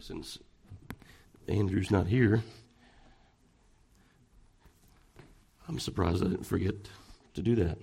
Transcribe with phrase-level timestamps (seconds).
[0.00, 0.38] since
[1.48, 2.42] Andrew's not here,
[5.68, 6.74] I'm surprised I didn't forget
[7.34, 7.78] to do that.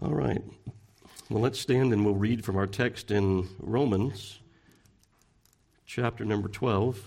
[0.00, 0.42] All right.
[1.30, 4.38] Well, let's stand and we'll read from our text in Romans,
[5.84, 7.02] chapter number 12.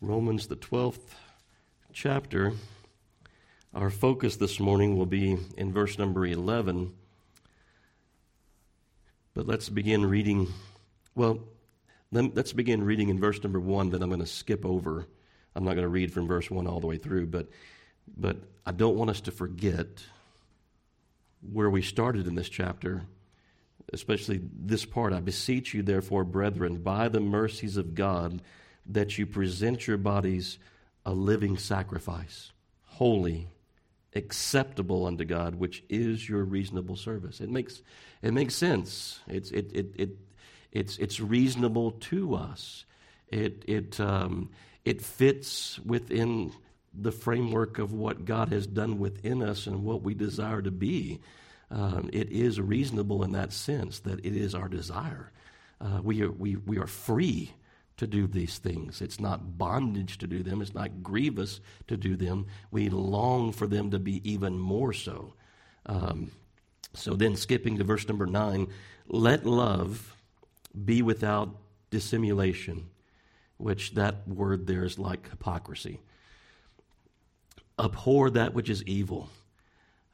[0.00, 1.14] Romans, the 12th
[1.92, 2.52] chapter.
[3.74, 6.94] Our focus this morning will be in verse number 11.
[9.34, 10.48] But let's begin reading.
[11.14, 11.40] Well,
[12.10, 15.06] let's begin reading in verse number 1 that I'm going to skip over.
[15.54, 17.48] I'm not going to read from verse 1 all the way through, but,
[18.16, 19.86] but I don't want us to forget
[21.52, 23.02] where we started in this chapter,
[23.92, 25.12] especially this part.
[25.12, 28.40] I beseech you, therefore, brethren, by the mercies of God,
[28.86, 30.58] that you present your bodies
[31.04, 32.52] a living sacrifice,
[32.84, 33.48] holy,
[34.18, 37.40] acceptable unto God, which is your reasonable service.
[37.40, 37.80] It makes,
[38.20, 39.20] it makes sense.
[39.26, 40.10] It's, it, it, it,
[40.72, 42.84] it's, it's reasonable to us.
[43.28, 44.50] It, it, um,
[44.84, 46.52] it fits within
[46.92, 51.20] the framework of what God has done within us and what we desire to be.
[51.70, 55.30] Um, it is reasonable in that sense that it is our desire.
[55.80, 57.52] Uh, we, are, we, we are free
[57.98, 59.00] to do these things.
[59.02, 62.46] It's not bondage to do them, it's not grievous to do them.
[62.70, 65.34] We long for them to be even more so.
[65.86, 66.32] Um,
[66.94, 68.68] so then, skipping to verse number nine,
[69.06, 70.16] let love
[70.84, 71.54] be without
[71.90, 72.88] dissimulation,
[73.56, 76.00] which that word there is like hypocrisy.
[77.78, 79.28] Abhor that which is evil.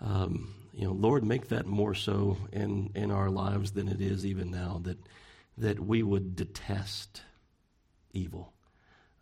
[0.00, 4.26] Um, you know, Lord, make that more so in, in our lives than it is
[4.26, 4.98] even now, that,
[5.56, 7.22] that we would detest
[8.14, 8.52] evil.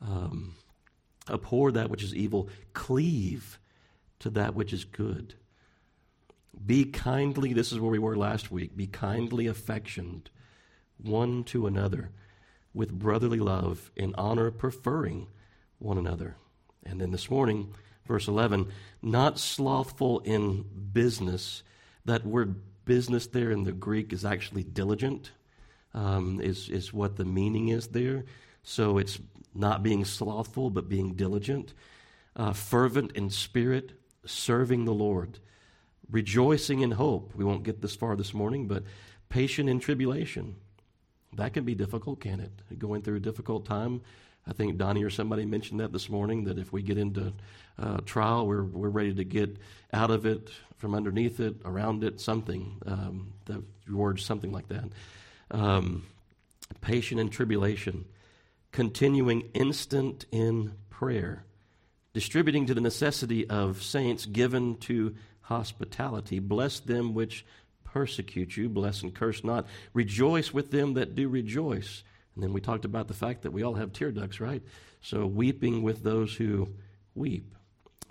[0.00, 0.54] Um,
[1.30, 3.58] abhor that which is evil, cleave
[4.20, 5.34] to that which is good.
[6.64, 10.30] Be kindly, this is where we were last week, be kindly affectioned
[10.98, 12.10] one to another
[12.74, 15.28] with brotherly love in honor, preferring
[15.78, 16.36] one another.
[16.84, 17.74] And then this morning,
[18.06, 18.70] verse 11,
[19.02, 21.62] not slothful in business.
[22.04, 25.32] That word business there in the Greek is actually diligent,
[25.94, 28.24] um, is, is what the meaning is there.
[28.62, 29.18] So it's
[29.54, 31.74] not being slothful, but being diligent,
[32.36, 33.92] uh, fervent in spirit,
[34.24, 35.38] serving the Lord,
[36.10, 37.34] rejoicing in hope.
[37.34, 38.84] We won't get this far this morning, but
[39.28, 40.56] patient in tribulation.
[41.34, 42.78] That can be difficult, can it?
[42.78, 44.02] Going through a difficult time.
[44.46, 47.32] I think Donnie or somebody mentioned that this morning that if we get into
[47.78, 49.56] uh, trial, we're, we're ready to get
[49.92, 52.76] out of it, from underneath it, around it, something.
[52.84, 54.84] Um, the word, something like that.
[55.50, 56.04] Um,
[56.80, 58.04] patient in tribulation
[58.72, 61.44] continuing instant in prayer,
[62.14, 66.38] distributing to the necessity of saints given to hospitality.
[66.38, 67.44] Bless them which
[67.84, 69.66] persecute you, bless and curse not.
[69.92, 72.02] Rejoice with them that do rejoice.
[72.34, 74.62] And then we talked about the fact that we all have tear ducts, right?
[75.02, 76.70] So weeping with those who
[77.14, 77.54] weep.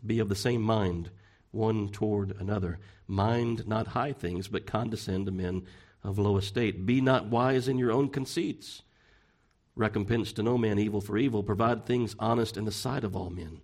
[0.06, 1.10] Be of the same mind,
[1.50, 2.78] one toward another.
[3.08, 5.64] Mind not high things, but condescend to men
[6.04, 6.86] of low estate.
[6.86, 8.84] Be not wise in your own conceits.
[9.76, 11.44] Recompense to no man evil for evil.
[11.44, 13.62] Provide things honest in the sight of all men,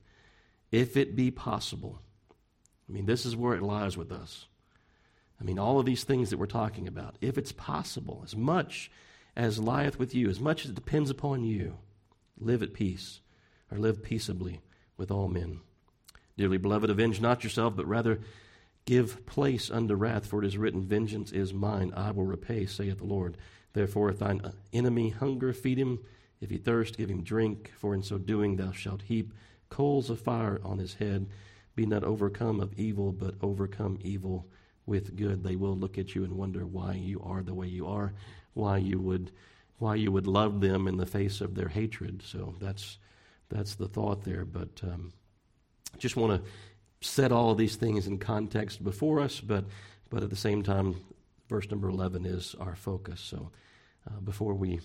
[0.72, 2.00] if it be possible.
[2.88, 4.46] I mean, this is where it lies with us.
[5.40, 8.90] I mean, all of these things that we're talking about, if it's possible, as much
[9.36, 11.78] as lieth with you, as much as it depends upon you,
[12.40, 13.20] live at peace,
[13.72, 14.62] or live peaceably
[14.98, 15.60] with all men.
[16.38, 18.20] Dearly beloved, avenge not yourself, but rather
[18.86, 22.98] give place unto wrath, for it is written, Vengeance is mine, I will repay, saith
[22.98, 23.38] the Lord.
[23.74, 24.42] Therefore, if thine
[24.74, 26.00] enemy hunger, feed him.
[26.40, 27.72] If he thirst, give him drink.
[27.78, 29.34] For in so doing, thou shalt heap
[29.70, 31.28] coals of fire on his head.
[31.76, 34.48] Be not overcome of evil, but overcome evil
[34.86, 35.44] with good.
[35.44, 38.14] They will look at you and wonder why you are the way you are,
[38.54, 39.32] why you would,
[39.78, 42.24] why you would love them in the face of their hatred.
[42.24, 42.98] So that's
[43.50, 44.46] that's the thought there.
[44.46, 45.14] But um,
[45.98, 46.50] just want to
[47.08, 49.66] set all of these things in context before us, but
[50.10, 50.96] but at the same time,
[51.50, 53.22] verse number eleven is our focus.
[53.22, 53.52] So.
[54.10, 54.80] Uh, before we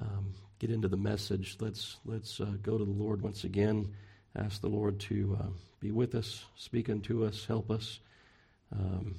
[0.00, 3.92] um, get into the message, let's let's uh, go to the Lord once again.
[4.36, 5.48] Ask the Lord to uh,
[5.80, 7.98] be with us, speak unto us, help us.
[8.70, 9.16] Um,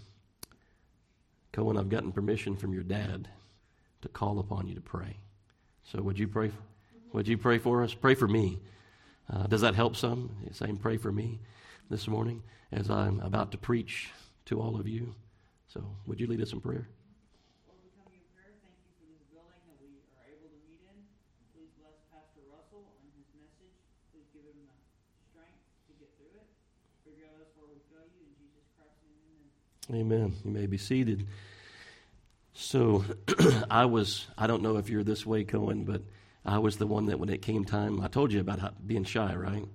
[1.51, 3.28] Cohen, I've gotten permission from your dad
[4.04, 5.18] to call upon you to pray.
[5.83, 6.51] So would you pray?
[7.12, 7.94] Would you pray for us?
[7.94, 8.60] Pray for me.
[9.30, 10.30] Uh, does that help some?
[10.54, 11.42] Saying pray for me
[11.89, 14.12] this morning as I'm about to preach
[14.45, 15.13] to all of you.
[15.75, 16.88] So would you lead us in prayer?
[29.94, 30.33] Amen.
[30.44, 31.27] You may be seated.
[32.54, 33.04] So
[33.69, 36.01] I was, I don't know if you're this way, Cohen, but
[36.44, 39.04] I was the one that when it came time, I told you about how, being
[39.04, 39.66] shy, right?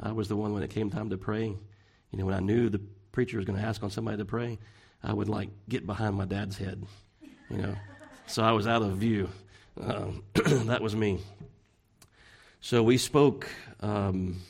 [0.00, 1.44] I was the one when it came time to pray.
[1.46, 2.80] You know, when I knew the
[3.12, 4.58] preacher was going to ask on somebody to pray,
[5.02, 6.84] I would like get behind my dad's head,
[7.48, 7.74] you know.
[8.26, 9.30] so I was out of view.
[9.80, 11.20] Um, that was me.
[12.60, 13.48] So we spoke
[13.80, 14.42] um,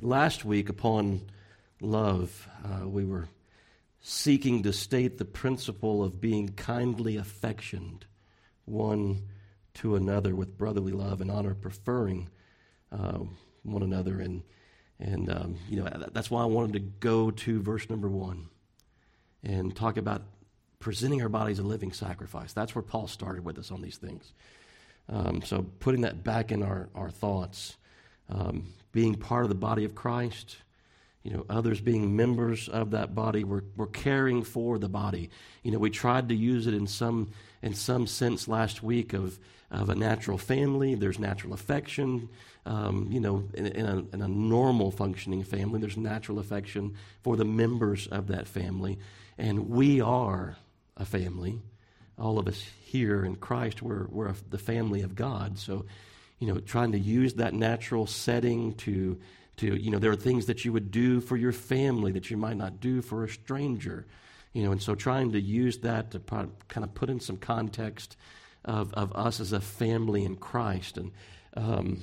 [0.00, 1.22] last week upon
[1.80, 2.46] love.
[2.64, 3.28] Uh, we were
[4.00, 8.04] seeking to state the principle of being kindly affectioned
[8.66, 9.22] one
[9.74, 12.28] to another with brotherly love and honor, preferring
[12.92, 13.20] uh,
[13.62, 14.20] one another.
[14.20, 14.42] And,
[15.00, 18.48] and um, you know, that's why I wanted to go to verse number one
[19.44, 20.22] and talk about
[20.80, 22.52] presenting our bodies a living sacrifice.
[22.52, 24.32] That's where Paul started with us on these things.
[25.08, 27.76] Um, so putting that back in our, our thoughts,
[28.28, 30.56] um, being part of the body of Christ,
[31.22, 33.44] you know, others being members of that body.
[33.44, 35.30] We're, we're caring for the body.
[35.62, 37.30] You know, we tried to use it in some
[37.62, 39.38] in some sense last week of
[39.70, 40.94] of a natural family.
[40.94, 42.28] There's natural affection.
[42.66, 47.36] Um, you know, in, in, a, in a normal functioning family, there's natural affection for
[47.36, 48.98] the members of that family,
[49.38, 50.56] and we are
[50.96, 51.60] a family.
[52.18, 55.58] All of us here in Christ, we're we're a, the family of God.
[55.58, 55.86] So,
[56.38, 59.18] you know, trying to use that natural setting to
[59.56, 62.36] to you know there are things that you would do for your family that you
[62.36, 64.06] might not do for a stranger
[64.52, 68.16] you know and so trying to use that to kind of put in some context
[68.64, 71.12] of, of us as a family in christ and
[71.56, 72.02] um,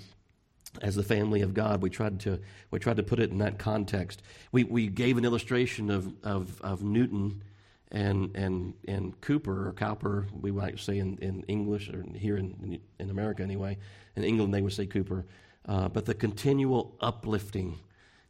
[0.82, 1.82] as the family of god.
[1.82, 2.40] We tried to
[2.70, 4.22] we tried to put it in that context.
[4.52, 7.44] We, we gave an illustration of, of, of newton
[7.92, 12.80] and and and Cooper or Cowper, we might say in, in English or here in
[13.00, 13.78] in America anyway.
[14.16, 15.26] In England, they would say Cooper.
[15.66, 17.78] Uh, but the continual uplifting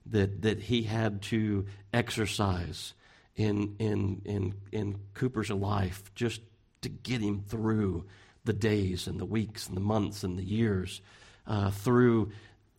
[0.08, 2.94] that, that he had to exercise
[3.36, 6.42] in, in, in, in Cooper's life just
[6.82, 8.06] to get him through
[8.44, 11.02] the days and the weeks and the months and the years,
[11.52, 12.32] uh, through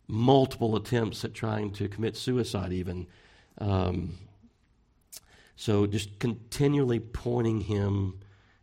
[0.07, 3.07] multiple attempts at trying to commit suicide, even.
[3.59, 4.17] Um,
[5.55, 8.19] so just continually pointing him,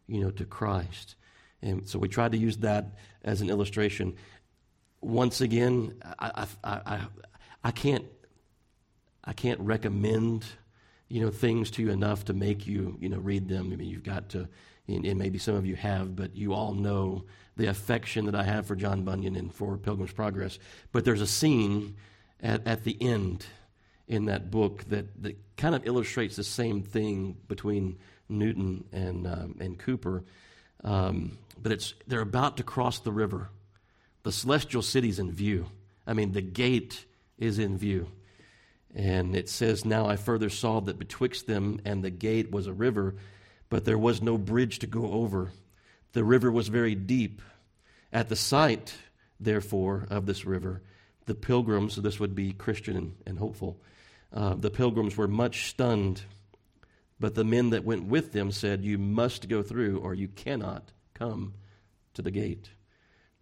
[0.06, 1.14] you know, to Christ.
[1.62, 4.16] And so we tried to use that as an illustration
[5.00, 7.00] once again, I, I, I,
[7.64, 8.04] I, can't,
[9.24, 10.44] I can't recommend,
[11.10, 13.70] you know, things to you enough to make you, you know, read them.
[13.72, 14.48] I mean, you've got to,
[14.86, 17.24] and, maybe some of you have, but you all know
[17.56, 20.58] the affection that I have for John Bunyan and for Pilgrim's Progress.
[20.92, 21.96] But there's a scene
[22.40, 23.44] at, at the end
[24.08, 27.98] in that book that, that kind of illustrates the same thing between
[28.28, 30.24] Newton and, um, and Cooper.
[30.82, 33.50] Um, but it's, they're about to cross the river
[34.22, 35.66] the celestial city's in view.
[36.06, 37.06] I mean, the gate
[37.38, 38.08] is in view.
[38.94, 42.72] And it says, Now I further saw that betwixt them and the gate was a
[42.72, 43.14] river,
[43.68, 45.50] but there was no bridge to go over.
[46.12, 47.40] The river was very deep.
[48.12, 48.94] At the sight,
[49.38, 50.82] therefore, of this river,
[51.26, 53.80] the pilgrims, so this would be Christian and, and hopeful,
[54.32, 56.22] uh, the pilgrims were much stunned.
[57.20, 60.90] But the men that went with them said, You must go through, or you cannot
[61.14, 61.54] come
[62.14, 62.70] to the gate.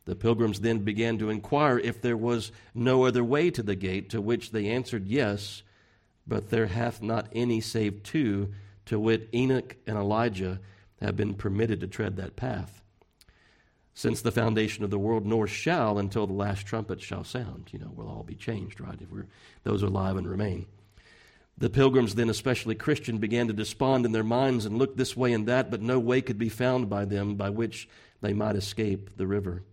[0.09, 4.09] The pilgrims then began to inquire if there was no other way to the gate,
[4.09, 5.63] to which they answered, Yes,
[6.27, 8.55] but there hath not any save two,
[8.87, 10.61] to wit, Enoch and Elijah,
[11.03, 12.81] have been permitted to tread that path.
[13.93, 17.69] Since the foundation of the world, nor shall until the last trumpet shall sound.
[17.71, 18.99] You know, we'll all be changed, right?
[18.99, 19.27] If we're
[19.65, 20.65] those alive and remain.
[21.59, 25.35] The pilgrims, then especially Christian, began to despond in their minds and look this way
[25.35, 27.91] and that, but no way could be found by them by which
[28.23, 29.65] they might escape the river.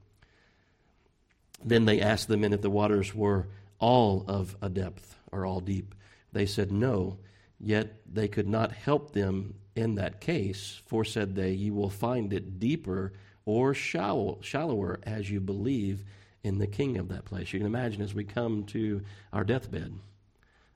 [1.65, 3.47] Then they asked the men if the waters were
[3.79, 5.95] all of a depth or all deep.
[6.31, 7.17] They said no,
[7.59, 12.31] yet they could not help them in that case, for said they, You will find
[12.31, 13.13] it deeper
[13.45, 16.03] or shallow, shallower as you believe
[16.43, 17.51] in the king of that place.
[17.51, 19.01] You can imagine as we come to
[19.33, 19.93] our deathbed,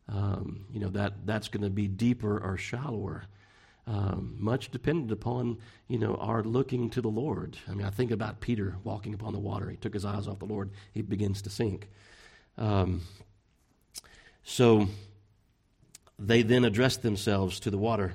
[0.09, 3.23] um, you know, that, that's going to be deeper or shallower
[3.89, 7.57] um, much dependent upon you know our looking to the Lord.
[7.67, 9.67] I mean, I think about Peter walking upon the water.
[9.67, 10.69] He took his eyes off the Lord.
[10.93, 11.89] He begins to sink.
[12.57, 13.01] Um,
[14.43, 14.87] so
[16.19, 18.13] they then addressed themselves to the water.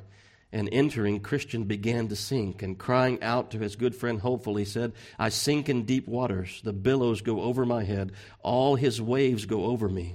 [0.52, 4.64] And entering, Christian began to sink, and crying out to his good friend Hopeful, he
[4.64, 6.60] said, I sink in deep waters.
[6.62, 8.12] The billows go over my head.
[8.40, 10.14] All his waves go over me.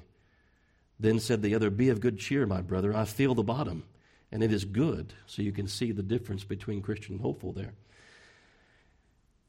[0.97, 2.95] Then said the other, Be of good cheer, my brother.
[2.95, 3.83] I feel the bottom
[4.31, 5.13] and it is good.
[5.25, 7.73] So you can see the difference between Christian and hopeful there.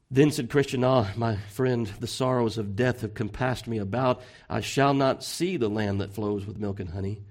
[0.09, 4.21] Then said Christian, Ah, my friend, the sorrows of death have compassed me about.
[4.49, 7.21] I shall not see the land that flows with milk and honey.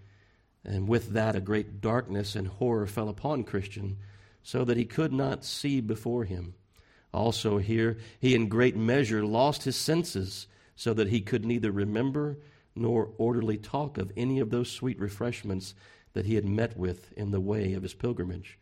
[0.65, 3.99] And with that, a great darkness and horror fell upon Christian,
[4.43, 6.55] so that he could not see before him.
[7.13, 12.39] Also, here, he in great measure lost his senses, so that he could neither remember
[12.75, 15.75] nor orderly talk of any of those sweet refreshments
[16.13, 18.59] that he had met with in the way of his pilgrimage.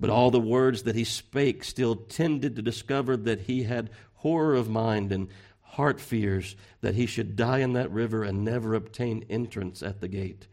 [0.00, 4.54] But all the words that he spake still tended to discover that he had horror
[4.54, 5.28] of mind and
[5.62, 10.08] heart fears that he should die in that river and never obtain entrance at the
[10.08, 10.46] gate.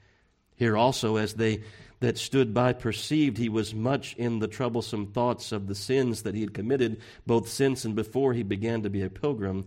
[0.56, 1.64] Here also, as they
[2.00, 6.36] that stood by perceived he was much in the troublesome thoughts of the sins that
[6.36, 9.66] he had committed, both since and before he began to be a pilgrim,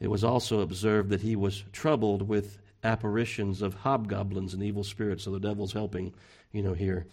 [0.00, 5.24] it was also observed that he was troubled with apparitions of hobgoblins and evil spirits.
[5.24, 6.14] So the devil's helping,
[6.52, 7.06] you know, here.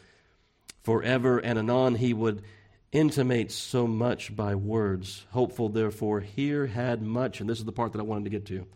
[0.84, 2.44] Forever and anon he would
[2.92, 5.26] intimate so much by words.
[5.32, 8.46] Hopeful, therefore, here had much, and this is the part that I wanted to get
[8.48, 8.68] to.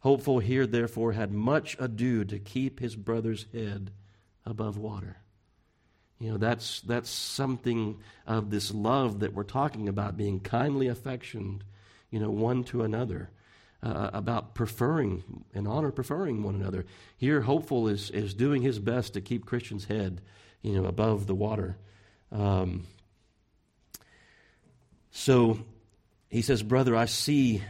[0.00, 3.90] Hopeful here, therefore, had much ado to keep his brother's head
[4.46, 5.18] above water.
[6.18, 11.62] You know, that's, that's something of this love that we're talking about, being kindly affectioned,
[12.10, 13.30] you know, one to another,
[13.82, 16.86] uh, about preferring and honor preferring one another.
[17.16, 20.20] Here, Hopeful is, is doing his best to keep Christian's head,
[20.62, 21.76] you know, above the water.
[22.32, 22.86] Um,
[25.10, 25.60] so
[26.28, 27.62] he says, Brother, I see,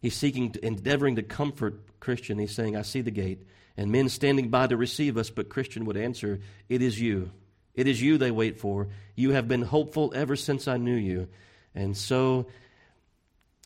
[0.00, 2.38] he's seeking, to, endeavoring to comfort Christian.
[2.38, 5.86] He's saying, I see the gate, and men standing by to receive us, but Christian
[5.86, 7.30] would answer, It is you.
[7.74, 8.88] It is you they wait for.
[9.16, 11.28] You have been hopeful ever since I knew you.
[11.74, 12.46] And so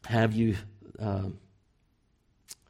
[0.06, 0.56] have you.
[0.98, 1.28] Uh,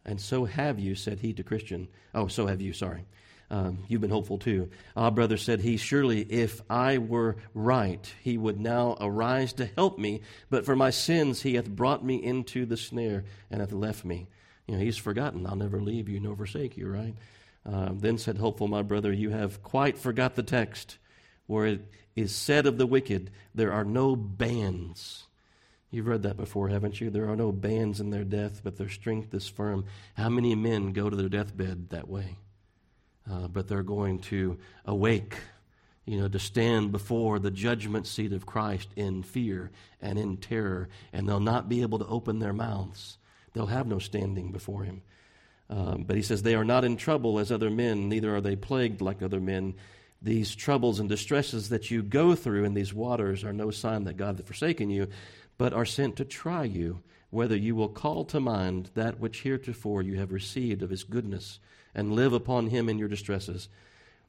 [0.08, 1.86] and so have you, said he to Christian.
[2.14, 3.04] Oh, so have you, sorry.
[3.50, 4.70] Um, you've been hopeful too.
[4.96, 9.98] Ah, brother, said he, surely if I were right, he would now arise to help
[9.98, 14.02] me, but for my sins he hath brought me into the snare and hath left
[14.02, 14.28] me.
[14.66, 17.14] You know, he's forgotten, I'll never leave you nor forsake you, right?
[17.66, 20.96] Uh, then said Hopeful, my brother, you have quite forgot the text
[21.46, 25.27] where it is said of the wicked, there are no bands.
[25.90, 27.10] You've read that before, haven't you?
[27.10, 29.86] There are no bands in their death, but their strength is firm.
[30.14, 32.36] How many men go to their deathbed that way?
[33.30, 35.36] uh, but they're going to awake,
[36.06, 40.88] you know, to stand before the judgment seat of Christ in fear and in terror,
[41.12, 43.18] and they'll not be able to open their mouths.
[43.52, 45.02] They'll have no standing before Him.
[45.68, 48.56] Um, but He says, They are not in trouble as other men, neither are they
[48.56, 49.74] plagued like other men.
[50.20, 54.16] These troubles and distresses that you go through in these waters are no sign that
[54.16, 55.08] God has forsaken you,
[55.58, 60.02] but are sent to try you, whether you will call to mind that which heretofore
[60.02, 61.58] you have received of His goodness
[61.94, 63.68] and live upon him in your distresses.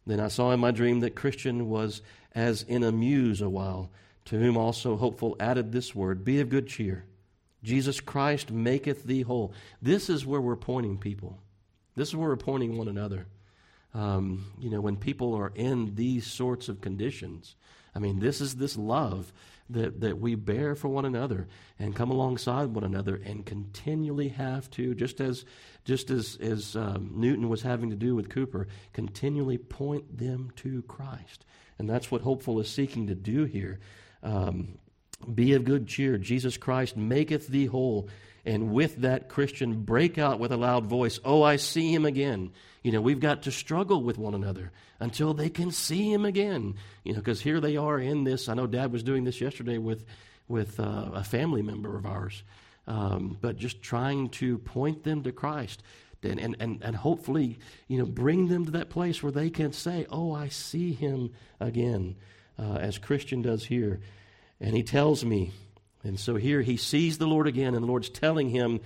[0.06, 2.02] Then I saw in my dream that Christian was
[2.34, 3.92] as in a muse a while,
[4.26, 7.06] to whom also Hopeful added this word Be of good cheer.
[7.64, 9.54] Jesus Christ maketh thee whole.
[9.82, 11.38] This is where we're pointing people.
[11.96, 13.28] This is where we're pointing one another.
[13.94, 17.56] Um, you know, when people are in these sorts of conditions,
[17.94, 19.34] I mean, this is this love
[19.70, 21.48] that, that we bear for one another
[21.78, 25.46] and come alongside one another and continually have to, just as,
[25.86, 30.82] just as, as um, Newton was having to do with Cooper, continually point them to
[30.84, 31.46] Christ.
[31.78, 33.80] And that's what Hopeful is seeking to do here.
[34.24, 34.80] Um,
[35.34, 36.18] be of good cheer.
[36.18, 38.10] Jesus Christ maketh thee whole.
[38.46, 42.52] And with that, Christian, break out with a loud voice, Oh, I see him again.
[42.84, 46.76] You know, we've got to struggle with one another until they can see him again.
[47.04, 48.48] You know, because here they are in this.
[48.48, 50.06] I know Dad was doing this yesterday with,
[50.48, 52.44] with uh, a family member of ours,
[52.88, 55.84] um, but just trying to point them to Christ.
[56.24, 59.72] And, and, and, and hopefully, you know, bring them to that place where they can
[59.72, 62.16] say, Oh, I see him again,
[62.58, 64.00] uh, as Christian does here.
[64.60, 65.52] And he tells me,
[66.04, 68.80] and so here he sees the Lord again, and the Lord's telling him,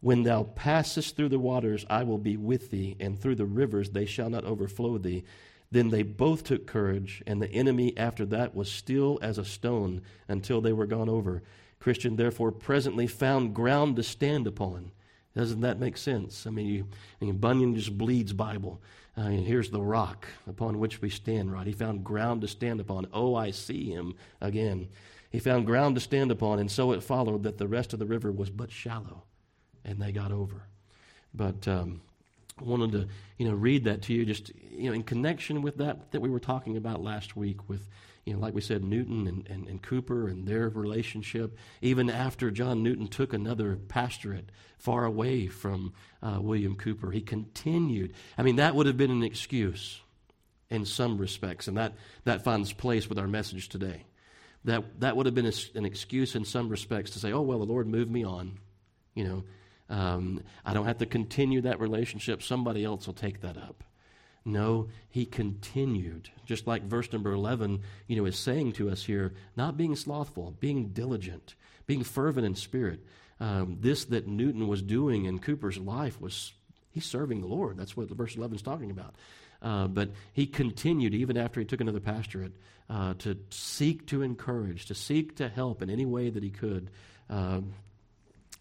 [0.00, 3.90] When thou passest through the waters, I will be with thee, and through the rivers
[3.90, 5.24] they shall not overflow thee.
[5.70, 10.02] Then they both took courage, and the enemy after that was still as a stone
[10.28, 11.42] until they were gone over.
[11.80, 14.92] Christian therefore presently found ground to stand upon.
[15.36, 16.46] Doesn't that make sense?
[16.46, 16.86] I mean, you,
[17.20, 18.80] I mean Bunyan just bleeds Bible.
[19.16, 21.66] Uh, here's the rock upon which we stand, right?
[21.66, 23.06] He found ground to stand upon.
[23.12, 24.88] Oh, I see him again.
[25.34, 28.06] He found ground to stand upon, and so it followed that the rest of the
[28.06, 29.24] river was but shallow,
[29.84, 30.68] and they got over.
[31.34, 32.02] But um,
[32.56, 35.78] I wanted to, you know, read that to you, just you know, in connection with
[35.78, 37.88] that that we were talking about last week, with
[38.24, 41.58] you know, like we said, Newton and, and, and Cooper and their relationship.
[41.82, 48.14] Even after John Newton took another pastorate far away from uh, William Cooper, he continued.
[48.38, 50.00] I mean, that would have been an excuse
[50.70, 54.04] in some respects, and that that finds place with our message today
[54.64, 57.64] that, that would have been an excuse in some respects to say, oh, well, the
[57.64, 58.58] Lord moved me on.
[59.14, 59.44] You know,
[59.90, 62.42] um, I don't have to continue that relationship.
[62.42, 63.84] Somebody else will take that up.
[64.44, 69.32] No, he continued, just like verse number 11, you know, is saying to us here,
[69.56, 71.54] not being slothful, being diligent,
[71.86, 73.00] being fervent in spirit.
[73.40, 76.52] Um, this that Newton was doing in Cooper's life was,
[76.90, 77.78] he's serving the Lord.
[77.78, 79.14] That's what verse 11 is talking about.
[79.64, 82.52] Uh, but he continued, even after he took another pastorate,
[82.90, 86.90] uh, to seek to encourage, to seek to help in any way that he could.
[87.30, 87.62] Uh,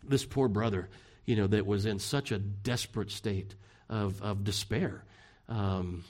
[0.07, 0.89] this poor brother,
[1.25, 3.53] you know, that was in such a desperate state
[3.89, 5.03] of, of despair.
[5.49, 6.05] Um,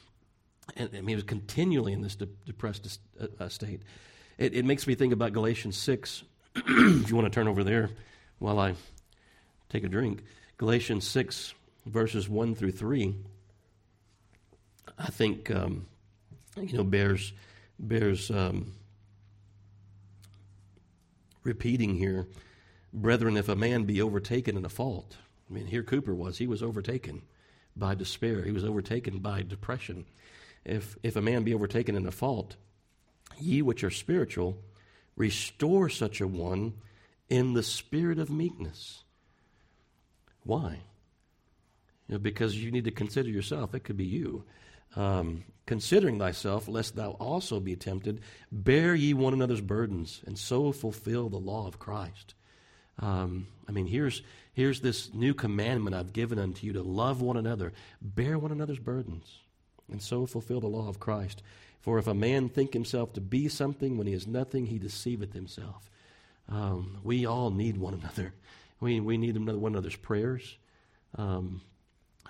[0.77, 2.99] and, and, he was continually in this de- depressed
[3.39, 3.81] uh, state.
[4.37, 6.23] It, it, makes me think about Galatians 6.
[6.55, 7.89] if you want to turn over there
[8.37, 8.75] while I
[9.69, 10.23] take a drink.
[10.57, 11.55] Galatians 6,
[11.87, 13.15] verses 1 through 3,
[14.97, 15.87] I think, um,
[16.55, 17.33] you know, bears,
[17.79, 18.73] bears um,
[21.43, 22.27] repeating here.
[22.93, 25.17] Brethren, if a man be overtaken in a fault,
[25.49, 27.21] I mean, here Cooper was, he was overtaken
[27.75, 28.43] by despair.
[28.43, 30.05] He was overtaken by depression.
[30.63, 32.55] If, if a man be overtaken in a fault,
[33.39, 34.57] ye which are spiritual,
[35.15, 36.73] restore such a one
[37.29, 39.03] in the spirit of meekness.
[40.43, 40.79] Why?
[42.07, 43.73] You know, because you need to consider yourself.
[43.73, 44.43] It could be you.
[44.95, 48.21] Um, considering thyself, lest thou also be tempted,
[48.51, 52.35] bear ye one another's burdens, and so fulfill the law of Christ.
[52.99, 54.21] Um, I mean, here's
[54.53, 58.79] Here's this new commandment I've given unto you to love one another, bear one another's
[58.79, 59.39] burdens,
[59.91, 61.41] and so fulfill the law of Christ.
[61.81, 65.33] For if a man think himself to be something when he is nothing, he deceiveth
[65.33, 65.89] himself.
[66.47, 68.33] Um, we all need one another.
[68.79, 70.57] We, we need one another's prayers.
[71.17, 71.61] Um,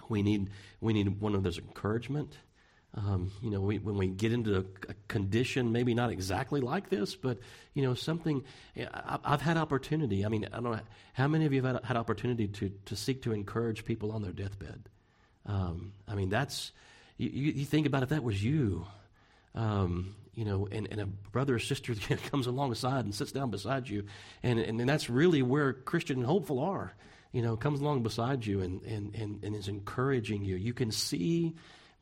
[0.07, 2.37] we need we need one another's encouragement.
[2.95, 7.15] Um, you know, we, when we get into a, condition, maybe not exactly like this,
[7.15, 7.39] but
[7.73, 8.43] you know, something.
[8.77, 10.25] I, have had opportunity.
[10.25, 10.79] I mean, I don't know
[11.13, 14.21] how many of you have had, had opportunity to to seek to encourage people on
[14.21, 14.89] their deathbed.
[15.45, 16.71] Um, I mean, that's
[17.17, 18.85] you, you, think about if that was you,
[19.55, 21.95] um, you know, and, and a brother or sister
[22.29, 24.05] comes alongside and sits down beside you,
[24.41, 26.93] and, and and that's really where Christian and hopeful are.
[27.31, 30.55] You know, comes along beside you and and and, and is encouraging you.
[30.55, 31.55] You can see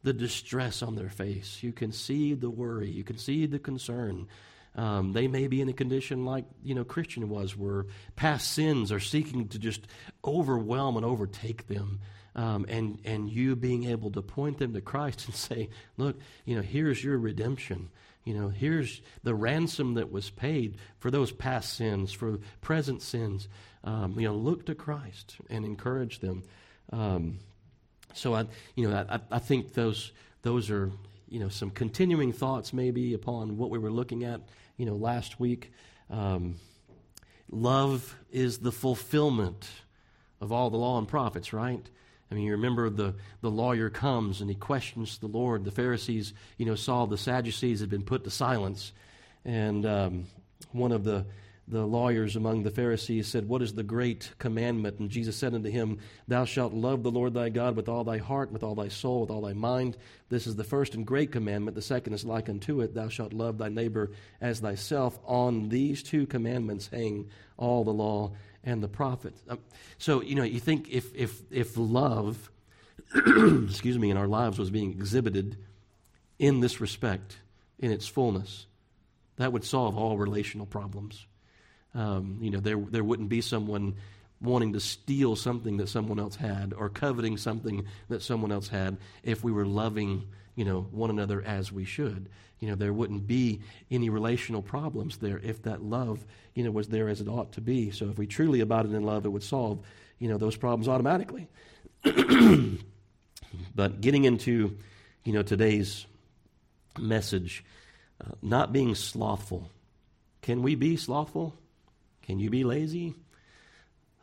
[0.04, 1.62] the distress on their face.
[1.62, 2.90] You can see the worry.
[2.90, 4.28] You can see the concern.
[4.76, 7.86] Um, they may be in a condition like you know Christian was, where
[8.16, 9.86] past sins are seeking to just
[10.24, 12.00] overwhelm and overtake them,
[12.36, 16.56] um, and and you being able to point them to Christ and say, "Look, you
[16.56, 17.90] know, here's your redemption.
[18.24, 23.50] You know, here's the ransom that was paid for those past sins, for present sins.
[23.84, 26.44] Um, you know, look to Christ and encourage them."
[28.14, 28.46] So I,
[28.76, 30.92] you know, I, I think those those are
[31.30, 34.42] you know some continuing thoughts maybe upon what we were looking at
[34.78, 35.72] you know last week.
[36.10, 36.56] Um,
[37.50, 39.70] love is the fulfillment
[40.40, 41.88] of all the law and prophets, right?
[42.32, 45.66] I mean, you remember the, the lawyer comes and he questions the Lord.
[45.66, 48.94] The Pharisees, you know, saw the Sadducees had been put to silence.
[49.44, 50.26] And um,
[50.72, 51.26] one of the
[51.68, 55.00] the lawyers among the Pharisees said, What is the great commandment?
[55.00, 58.18] And Jesus said unto him, Thou shalt love the Lord thy God with all thy
[58.18, 59.96] heart, with all thy soul, with all thy mind.
[60.30, 61.76] This is the first and great commandment.
[61.76, 65.18] The second is like unto it, Thou shalt love thy neighbor as thyself.
[65.26, 68.32] On these two commandments hang all the law
[68.64, 69.42] and the prophets.
[69.48, 69.60] Um,
[69.98, 72.52] so, you know, you think if, if, if love,
[73.16, 75.58] excuse me, in our lives was being exhibited
[76.38, 77.38] in this respect,
[77.80, 78.66] in its fullness,
[79.38, 81.28] that would solve all relational problems
[81.94, 83.96] um, you know, there, there wouldn't be someone
[84.42, 88.98] wanting to steal something that someone else had or coveting something that someone else had
[89.24, 92.28] if we were loving, you know, one another as we should.
[92.60, 96.88] You know, there wouldn't be any relational problems there if that love, you know, was
[96.88, 97.92] there as it ought to be.
[97.92, 99.80] So if we truly abided in love, it would solve,
[100.20, 101.48] you know, those problems automatically.
[103.76, 104.78] but getting into,
[105.24, 106.06] you know, today's
[107.00, 107.64] message,
[108.24, 109.70] uh, not being slothful.
[110.42, 111.56] Can we be slothful?
[112.32, 113.14] Can you be lazy?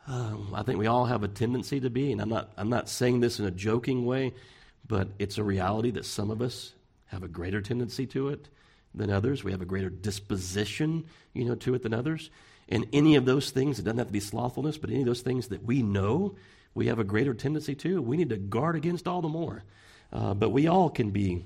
[0.07, 2.89] Um, I think we all have a tendency to be, and I'm not, I'm not
[2.89, 4.33] saying this in a joking way,
[4.87, 6.73] but it's a reality that some of us
[7.09, 8.47] have a greater tendency to it
[8.95, 9.43] than others.
[9.43, 12.31] We have a greater disposition, you know, to it than others.
[12.67, 15.21] And any of those things, it doesn't have to be slothfulness, but any of those
[15.21, 16.35] things that we know
[16.73, 19.63] we have a greater tendency to, we need to guard against all the more.
[20.11, 21.45] Uh, but we all can be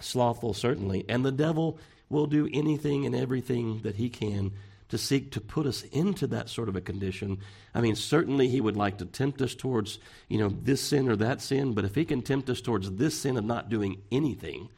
[0.00, 1.04] slothful, certainly.
[1.10, 4.52] And the devil will do anything and everything that he can
[4.88, 7.38] to seek to put us into that sort of a condition.
[7.74, 11.16] I mean, certainly he would like to tempt us towards, you know, this sin or
[11.16, 14.68] that sin, but if he can tempt us towards this sin of not doing anything,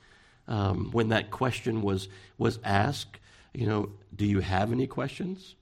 [0.49, 3.19] um, when that question was was asked,
[3.53, 5.57] you know, do you have any questions?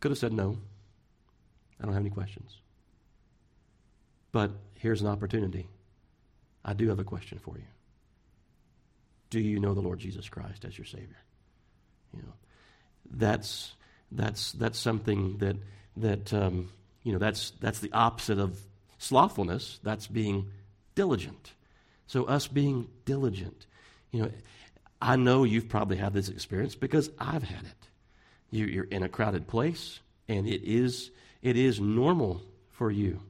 [0.00, 0.58] Could have said no.
[1.80, 2.56] I don't have any questions.
[4.32, 5.68] But here's an opportunity.
[6.64, 7.64] I do have a question for you.
[9.30, 11.18] Do you know the Lord Jesus Christ as your Savior?
[12.14, 12.32] You know,
[13.10, 13.72] that's
[14.10, 15.56] that's that's something that
[15.98, 16.70] that um,
[17.02, 18.58] you know that's that's the opposite of
[18.98, 19.80] slothfulness.
[19.82, 20.50] That's being
[20.94, 21.52] diligent.
[22.06, 23.66] So us being diligent,
[24.12, 24.30] you know,
[25.00, 27.88] I know you've probably had this experience because I've had it.
[28.50, 31.10] You're in a crowded place, and it is
[31.42, 33.20] it is normal for you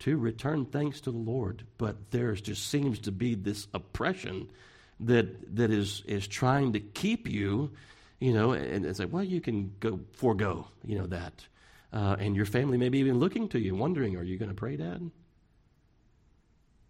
[0.00, 4.50] to return thanks to the Lord, but there just seems to be this oppression
[5.00, 7.72] that that is is trying to keep you,
[8.20, 11.46] you know, and it's like, well, you can go forego, you know, that,
[11.92, 14.54] uh, and your family may be even looking to you, wondering, are you going to
[14.54, 15.10] pray, Dad?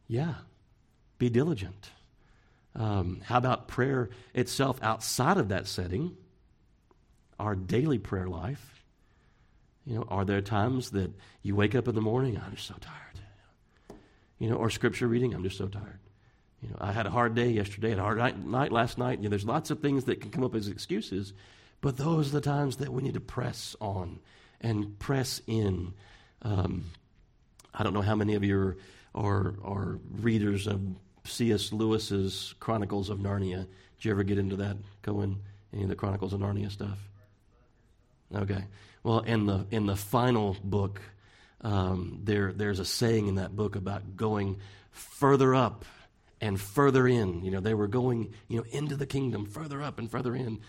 [0.07, 0.35] Yeah,
[1.19, 1.91] be diligent.
[2.77, 6.17] Um, how about prayer itself outside of that setting?
[7.39, 8.85] Our daily prayer life.
[9.87, 11.13] You know, are there times that
[11.43, 13.99] you wake up in the morning, I'm just so tired?
[14.39, 16.01] You know, or scripture reading, I'm just so tired.
[16.65, 19.19] You know, I had a hard day yesterday, had a hard night, night last night.
[19.19, 21.35] You know, there's lots of things that can come up as excuses,
[21.83, 24.21] but those are the times that we need to press on
[24.61, 25.93] and press in.
[26.41, 26.87] Um,
[27.75, 28.77] I don't know how many of you are,
[29.15, 30.81] are, are readers of
[31.25, 31.71] C.S.
[31.73, 33.67] Lewis's Chronicles of Narnia.
[33.97, 35.43] Did you ever get into that, Cohen?
[35.73, 36.99] Any of the Chronicles of Narnia stuff?
[38.35, 38.65] Okay.
[39.03, 41.03] Well, in the in the final book,
[41.61, 44.57] um, there there's a saying in that book about going
[44.91, 45.85] further up
[46.41, 47.45] and further in.
[47.45, 50.61] You know, they were going, you know, into the kingdom, further up and further in.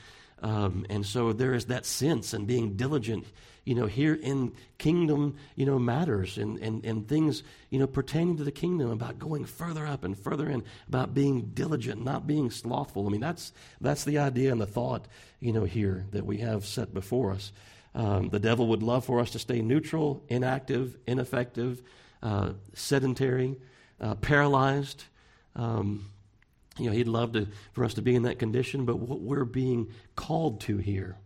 [0.41, 3.25] Um, and so there is that sense and being diligent,
[3.63, 8.37] you know, here in kingdom, you know, matters and, and, and things, you know, pertaining
[8.37, 12.51] to the kingdom about going further up and further in, about being diligent, not being
[12.51, 13.07] slothful.
[13.07, 15.07] I mean, that's, that's the idea and the thought,
[15.39, 17.51] you know, here that we have set before us.
[17.95, 21.81] Um, the devil would love for us to stay neutral, inactive, ineffective,
[22.21, 23.55] uh, sedentary,
[24.01, 25.05] uh, paralyzed,
[25.55, 26.09] um,
[26.77, 29.45] you know, he'd love to, for us to be in that condition, but what we're
[29.45, 31.17] being called to here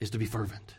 [0.00, 0.74] is to be fervent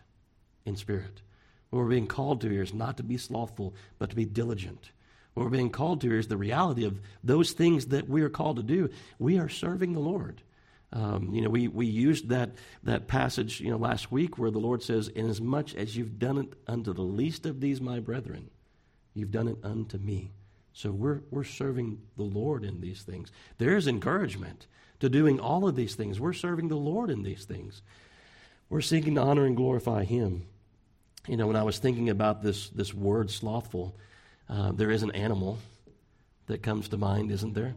[0.65, 1.21] in spirit.
[1.69, 4.91] What we're being called to here is not to be slothful, but to be diligent.
[5.33, 8.29] What we're being called to here is the reality of those things that we are
[8.29, 8.89] called to do.
[9.19, 10.41] We are serving the Lord.
[10.93, 12.51] Um, you know, we, we used that,
[12.83, 16.53] that passage, you know, last week where the Lord says, Inasmuch as you've done it
[16.67, 18.51] unto the least of these, my brethren,
[19.15, 20.31] you've done it unto me.
[20.73, 23.31] So we're, we're serving the Lord in these things.
[23.59, 24.67] There's encouragement
[24.99, 26.19] to doing all of these things.
[26.19, 27.81] We're serving the Lord in these things.
[28.69, 30.47] We're seeking to honor and glorify Him.
[31.27, 33.95] You know, when I was thinking about this, this word slothful,
[34.49, 35.59] uh, there is an animal
[36.47, 37.75] that comes to mind, isn't there?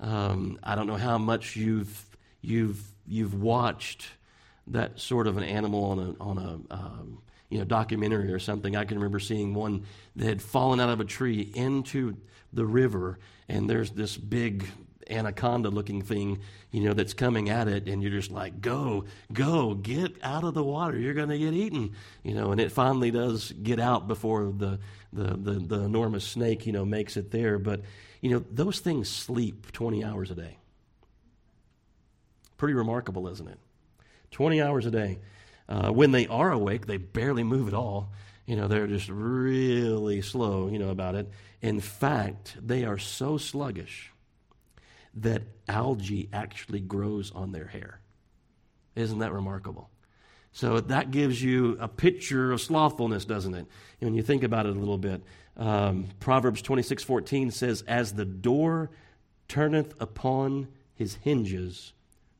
[0.00, 2.04] Um, I don't know how much you've,
[2.40, 4.06] you've, you've watched
[4.68, 7.22] that sort of an animal on a, on a um,
[7.54, 9.84] you know, documentary or something, I can remember seeing one
[10.16, 12.16] that had fallen out of a tree into
[12.52, 14.66] the river, and there's this big
[15.08, 16.40] anaconda looking thing,
[16.72, 20.54] you know, that's coming at it, and you're just like, go, go, get out of
[20.54, 20.98] the water.
[20.98, 24.80] You're going to get eaten, you know, and it finally does get out before the,
[25.12, 27.60] the, the, the enormous snake, you know, makes it there.
[27.60, 27.82] But,
[28.20, 30.58] you know, those things sleep 20 hours a day.
[32.56, 33.60] Pretty remarkable, isn't it?
[34.32, 35.18] 20 hours a day.
[35.68, 38.12] Uh, when they are awake, they barely move at all.
[38.46, 41.30] You know, they're just really slow, you know, about it.
[41.62, 44.12] In fact, they are so sluggish
[45.14, 48.00] that algae actually grows on their hair.
[48.94, 49.88] Isn't that remarkable?
[50.52, 53.66] So that gives you a picture of slothfulness, doesn't it?
[53.98, 55.22] When you think about it a little bit.
[55.56, 58.90] Um, Proverbs 26 14 says, As the door
[59.48, 61.92] turneth upon his hinges,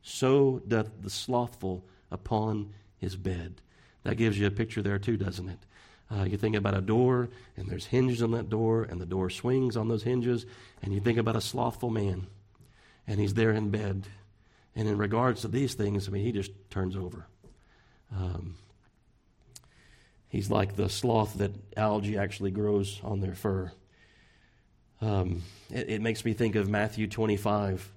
[0.02, 3.60] so doth the slothful upon his bed.
[4.02, 5.58] That gives you a picture there, too, doesn't it?
[6.10, 9.30] Uh, you think about a door, and there's hinges on that door, and the door
[9.30, 10.44] swings on those hinges,
[10.82, 12.26] and you think about a slothful man,
[13.06, 14.06] and he's there in bed.
[14.76, 17.26] And in regards to these things, I mean, he just turns over.
[18.14, 18.56] Um,
[20.28, 23.72] he's like the sloth that algae actually grows on their fur.
[25.00, 27.92] Um, it, it, makes me think of Matthew 25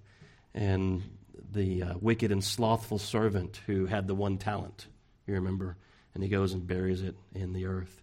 [0.53, 1.03] and
[1.51, 4.87] the uh, wicked and slothful servant who had the one talent.
[5.25, 5.77] You remember?
[6.13, 8.01] And he goes and buries it in the earth.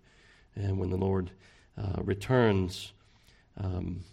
[0.55, 1.31] And when the Lord
[1.77, 2.93] uh, returns,
[3.57, 4.05] um,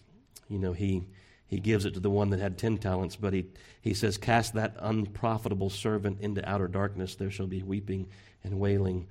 [0.50, 1.04] you know, he,
[1.46, 3.46] he gives it to the one that had ten talents, but he,
[3.82, 7.16] he says, Cast that unprofitable servant into outer darkness.
[7.16, 8.08] There shall be weeping
[8.44, 9.08] and wailing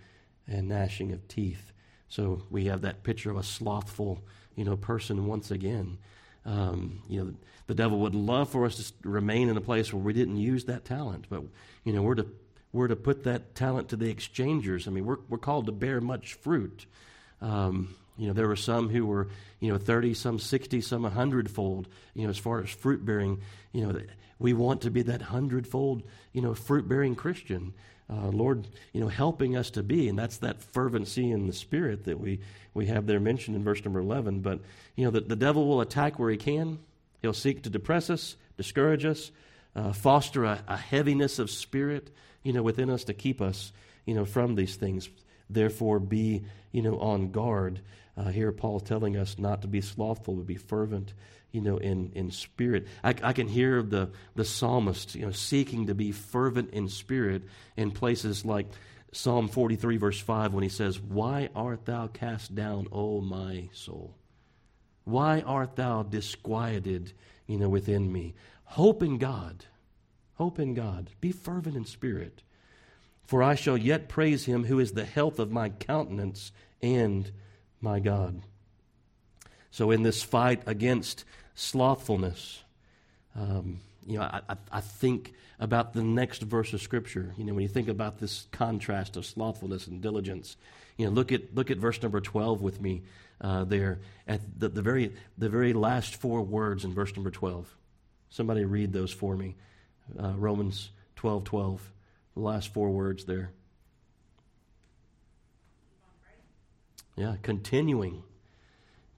[0.49, 1.73] and gnashing of teeth.
[2.09, 4.25] So we have that picture of a slothful,
[4.57, 5.99] you know, person once again.
[6.45, 7.35] Um, you know,
[7.67, 10.65] the devil would love for us to remain in a place where we didn't use
[10.65, 11.43] that talent, but
[11.85, 12.27] you know, we're to
[12.73, 14.87] we're to put that talent to the exchangers.
[14.87, 16.87] I mean, we're, we're called to bear much fruit.
[17.41, 19.29] Um, You know, there were some who were,
[19.61, 23.41] you know, 30, some 60, some 100 fold, you know, as far as fruit bearing.
[23.73, 24.01] You know,
[24.39, 27.73] we want to be that hundredfold, you know, fruit bearing Christian.
[28.11, 32.05] Uh, Lord, you know, helping us to be, and that's that fervency in the spirit
[32.05, 32.41] that we,
[32.75, 34.41] we have there mentioned in verse number 11.
[34.41, 34.61] But,
[34.97, 36.81] you know, the, the devil will attack where he can.
[37.23, 39.31] He'll seek to depress us, discourage us,
[39.77, 42.11] uh, foster a, a heaviness of spirit,
[42.43, 43.73] you know, within us to keep us,
[44.07, 45.09] you know, from these things.
[45.49, 46.43] Therefore, be,
[46.73, 47.81] you know, on guard.
[48.17, 51.13] Uh, here, Paul telling us not to be slothful, but be fervent,
[51.53, 52.87] you know, in, in spirit.
[53.03, 57.43] I, I can hear the, the psalmist, you know, seeking to be fervent in spirit
[57.77, 58.67] in places like
[59.13, 64.15] Psalm 43, verse 5, when he says, Why art thou cast down, O my soul?
[65.05, 67.13] Why art thou disquieted,
[67.47, 68.35] you know, within me?
[68.65, 69.65] Hope in God.
[70.35, 71.11] Hope in God.
[71.21, 72.43] Be fervent in spirit.
[73.25, 77.31] For I shall yet praise him who is the health of my countenance and
[77.81, 78.43] my God.
[79.73, 81.25] So, in this fight against
[81.61, 82.63] slothfulness,
[83.37, 87.35] um, you know, I, I, think about the next verse of Scripture.
[87.37, 90.57] You know, when you think about this contrast of slothfulness and diligence,
[90.97, 93.03] you know, look at look at verse number twelve with me
[93.43, 97.77] uh, there at the, the very the very last four words in verse number twelve.
[98.31, 99.55] Somebody read those for me.
[100.19, 101.93] Uh, Romans twelve twelve,
[102.35, 103.51] the last four words there.
[107.17, 108.23] Yeah, continuing.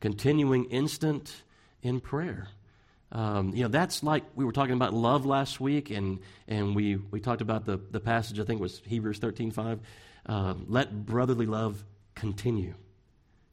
[0.01, 1.43] Continuing instant
[1.83, 2.49] in prayer.
[3.11, 6.19] Um, you know, that's like we were talking about love last week, and,
[6.49, 9.81] and we, we talked about the, the passage, I think was Hebrews 13 5.
[10.25, 12.75] Uh, let brotherly love continue.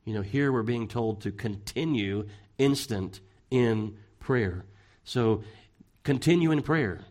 [0.06, 3.20] You know, here we're being told to continue instant
[3.52, 4.65] in prayer.
[5.04, 5.44] So
[6.04, 7.02] continue in prayer.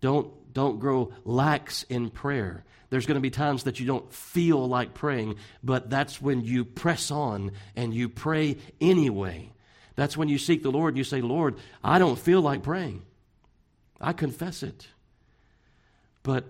[0.00, 2.64] Don't, don't grow lax in prayer.
[2.90, 6.64] There's going to be times that you don't feel like praying, but that's when you
[6.64, 9.53] press on and you pray anyway.
[9.96, 13.02] That's when you seek the Lord and you say, Lord, I don't feel like praying.
[14.00, 14.88] I confess it.
[16.22, 16.44] But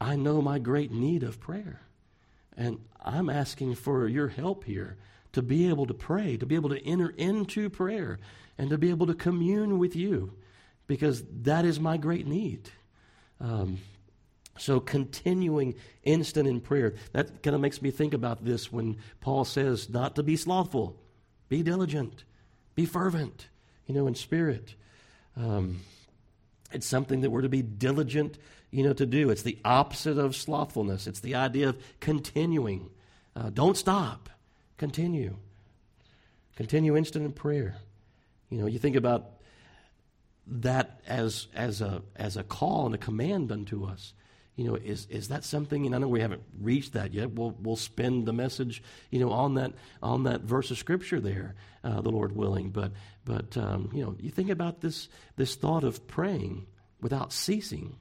[0.00, 1.82] I know my great need of prayer.
[2.56, 4.96] And I'm asking for your help here
[5.32, 8.18] to be able to pray, to be able to enter into prayer,
[8.56, 10.32] and to be able to commune with you,
[10.86, 12.70] because that is my great need.
[13.40, 13.78] Um,
[14.56, 16.94] so, continuing instant in prayer.
[17.12, 20.96] That kind of makes me think about this when Paul says not to be slothful,
[21.48, 22.24] be diligent,
[22.78, 23.48] be fervent,
[23.88, 24.76] you know, in spirit.
[25.36, 25.80] Um,
[26.70, 28.38] it's something that we're to be diligent,
[28.70, 29.30] you know, to do.
[29.30, 31.08] It's the opposite of slothfulness.
[31.08, 32.88] It's the idea of continuing.
[33.34, 34.30] Uh, don't stop.
[34.76, 35.34] Continue.
[36.54, 37.78] Continue instant in prayer.
[38.48, 39.24] You know, you think about
[40.46, 44.12] that as as a as a call and a command unto us
[44.58, 47.54] you know, is, is that something, and I know we haven't reached that yet, we'll,
[47.62, 52.00] we'll spend the message, you know, on that, on that verse of Scripture there, uh,
[52.00, 52.70] the Lord willing.
[52.70, 52.90] But,
[53.24, 56.66] but um, you know, you think about this, this thought of praying
[57.00, 57.98] without ceasing.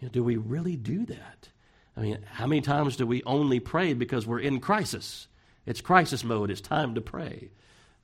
[0.00, 1.48] You know, do we really do that?
[1.96, 5.28] I mean, how many times do we only pray because we're in crisis?
[5.64, 6.50] It's crisis mode.
[6.50, 7.50] It's time to pray.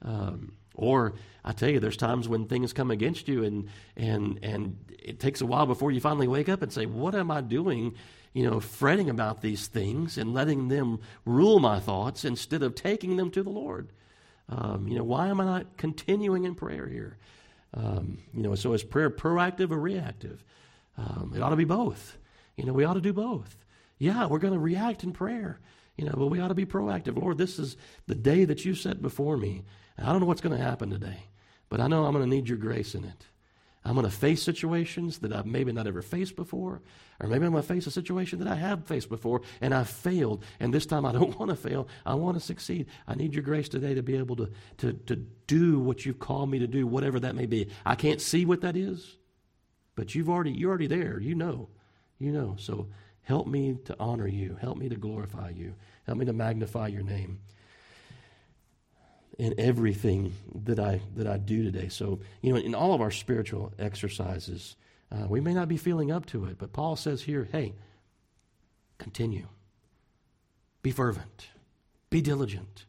[0.00, 1.14] Um, or
[1.44, 5.40] I tell you, there's times when things come against you, and and and it takes
[5.40, 7.94] a while before you finally wake up and say, "What am I doing?"
[8.32, 13.16] You know, fretting about these things and letting them rule my thoughts instead of taking
[13.16, 13.92] them to the Lord.
[14.48, 17.16] Um, you know, why am I not continuing in prayer here?
[17.74, 20.44] Um, you know, so is prayer proactive or reactive?
[20.96, 22.16] Um, it ought to be both.
[22.56, 23.56] You know, we ought to do both.
[23.98, 25.60] Yeah, we're going to react in prayer.
[25.96, 27.20] You know, but we ought to be proactive.
[27.20, 27.76] Lord, this is
[28.06, 29.64] the day that you set before me.
[29.98, 31.24] I don't know what's going to happen today,
[31.68, 33.26] but I know I'm going to need your grace in it.
[33.84, 36.82] I'm going to face situations that I've maybe not ever faced before,
[37.18, 39.88] or maybe I'm going to face a situation that I have faced before and I've
[39.88, 41.88] failed, and this time I don't want to fail.
[42.04, 42.86] I want to succeed.
[43.08, 46.50] I need your grace today to be able to, to, to do what you've called
[46.50, 47.68] me to do, whatever that may be.
[47.86, 49.16] I can't see what that is,
[49.94, 51.18] but you've already, you're already there.
[51.18, 51.68] You know.
[52.18, 52.56] You know.
[52.58, 52.88] So
[53.22, 54.56] help me to honor you.
[54.60, 55.74] Help me to glorify you.
[56.06, 57.40] Help me to magnify your name
[59.40, 60.34] in everything
[60.66, 61.88] that I that I do today.
[61.88, 64.76] So you know, in all of our spiritual exercises,
[65.10, 67.74] uh, we may not be feeling up to it, but Paul says here, "Hey,
[68.98, 69.46] continue.
[70.82, 71.48] Be fervent.
[72.10, 72.84] Be diligent.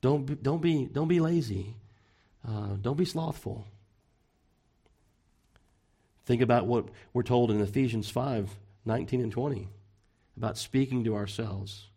[0.00, 1.76] Don't be, don't be don't be lazy.
[2.46, 3.66] Uh, don't be slothful."
[6.24, 9.68] Think about what we're told in Ephesians 5 19 and 20
[10.36, 11.88] about speaking to ourselves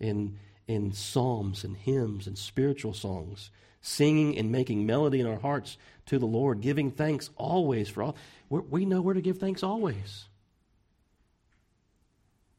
[0.00, 3.50] in in psalms and hymns and spiritual songs,
[3.80, 5.76] singing and making melody in our hearts
[6.06, 8.16] to the Lord, giving thanks always for all.
[8.48, 10.24] We're, we know where to give thanks always.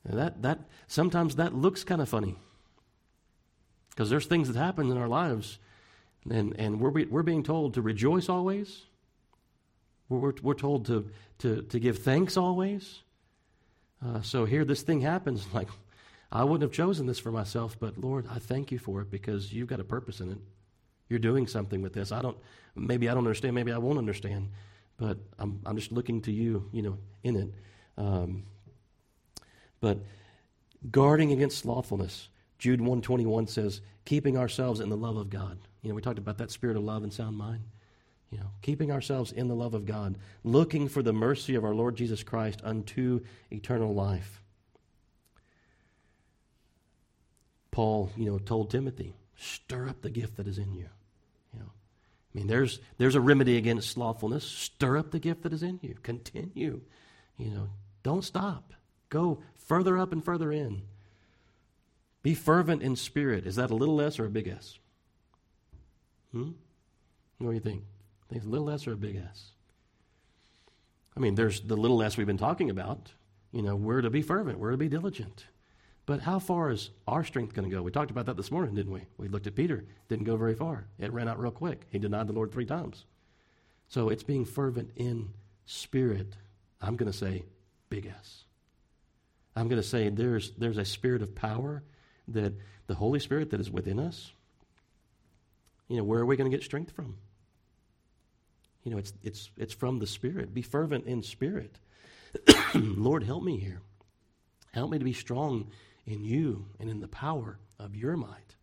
[0.06, 2.36] That that sometimes that looks kind of funny.
[3.90, 5.60] Because there's things that happen in our lives,
[6.30, 8.82] and, and we're, we're being told to rejoice always.
[10.10, 13.02] We're, we're told to, to, to give thanks always.
[14.04, 15.70] Uh, so here this thing happens, like,
[16.32, 19.54] I wouldn't have chosen this for myself, but Lord, I thank you for it because
[19.54, 20.38] you've got a purpose in it.
[21.10, 22.12] You're doing something with this.
[22.12, 22.38] I don't,
[22.76, 24.50] maybe I don't understand, maybe I won't understand,
[24.98, 27.54] but I'm, I'm just looking to you, you know, in it.
[27.98, 28.44] Um,
[29.80, 30.00] but
[30.90, 32.30] guarding against slothfulness.
[32.58, 35.60] Jude 121 says, keeping ourselves in the love of God.
[35.82, 37.62] You know, we talked about that spirit of love and sound mind.
[38.34, 41.76] You know, keeping ourselves in the love of God, looking for the mercy of our
[41.76, 43.20] Lord Jesus Christ unto
[43.52, 44.42] eternal life.
[47.70, 50.90] Paul, you know, told Timothy, stir up the gift that is in you.
[51.54, 54.44] You know, I mean, there's there's a remedy against slothfulness.
[54.44, 55.96] Stir up the gift that is in you.
[56.02, 56.82] Continue.
[57.38, 57.70] You know,
[58.02, 58.74] don't stop.
[59.10, 60.82] Go further up and further in.
[62.24, 63.46] Be fervent in spirit.
[63.46, 64.80] Is that a little S or a big S?
[66.32, 66.54] Hmm?
[67.38, 67.84] What do you think?
[68.36, 69.52] A little S or a big S?
[71.16, 73.12] I mean, there's the little S we've been talking about.
[73.52, 75.46] You know, we're to be fervent, we're to be diligent.
[76.06, 77.82] But how far is our strength going to go?
[77.82, 79.06] We talked about that this morning, didn't we?
[79.18, 79.86] We looked at Peter.
[80.10, 80.88] Didn't go very far.
[81.00, 81.86] It ran out real quick.
[81.90, 83.06] He denied the Lord three times.
[83.88, 85.30] So it's being fervent in
[85.66, 86.36] spirit.
[86.82, 87.46] I'm going to say
[87.90, 88.44] big S.
[89.56, 91.84] I'm going to say there's, there's a spirit of power
[92.28, 92.54] that
[92.88, 94.34] the Holy Spirit that is within us.
[95.88, 97.18] You know, where are we going to get strength from?
[98.84, 100.54] You know, it's, it's, it's from the Spirit.
[100.54, 101.80] Be fervent in spirit.
[102.76, 103.82] Lord, help me here.
[104.74, 105.68] Help me to be strong
[106.06, 108.56] in you and in the power of your might.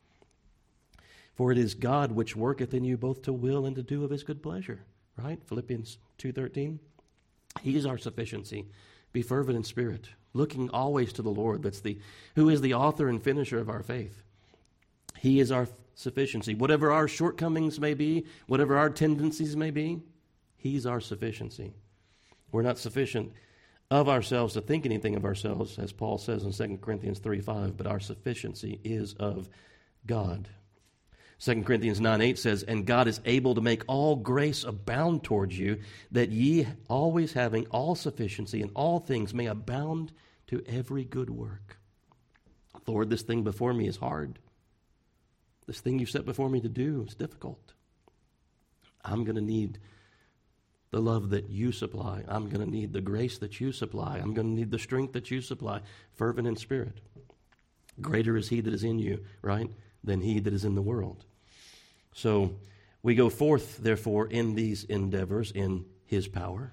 [1.34, 4.10] For it is God which worketh in you both to will and to do of
[4.10, 4.80] his good pleasure.
[5.16, 5.40] Right?
[5.46, 6.78] Philippians 2.13.
[7.62, 8.66] He is our sufficiency.
[9.12, 11.98] Be fervent in spirit, looking always to the Lord, that's the
[12.36, 14.22] who is the author and finisher of our faith.
[15.18, 16.54] He is our sufficiency.
[16.54, 20.00] Whatever our shortcomings may be, whatever our tendencies may be,
[20.62, 21.72] He's our sufficiency.
[22.52, 23.32] We're not sufficient
[23.90, 27.76] of ourselves to think anything of ourselves, as Paul says in 2 Corinthians 3 5,
[27.76, 29.48] but our sufficiency is of
[30.06, 30.48] God.
[31.40, 35.58] 2 Corinthians 9 8 says, And God is able to make all grace abound towards
[35.58, 35.80] you,
[36.12, 40.12] that ye always having all sufficiency in all things may abound
[40.48, 41.78] to every good work.
[42.86, 44.38] Lord, this thing before me is hard.
[45.66, 47.72] This thing you've set before me to do is difficult.
[49.02, 49.78] I'm going to need
[50.90, 52.24] the love that you supply.
[52.26, 54.18] I'm going to need the grace that you supply.
[54.18, 55.80] I'm going to need the strength that you supply,
[56.12, 57.00] fervent in spirit.
[58.00, 59.70] Greater is he that is in you, right,
[60.02, 61.24] than he that is in the world.
[62.12, 62.56] So
[63.02, 66.72] we go forth, therefore, in these endeavors in his power.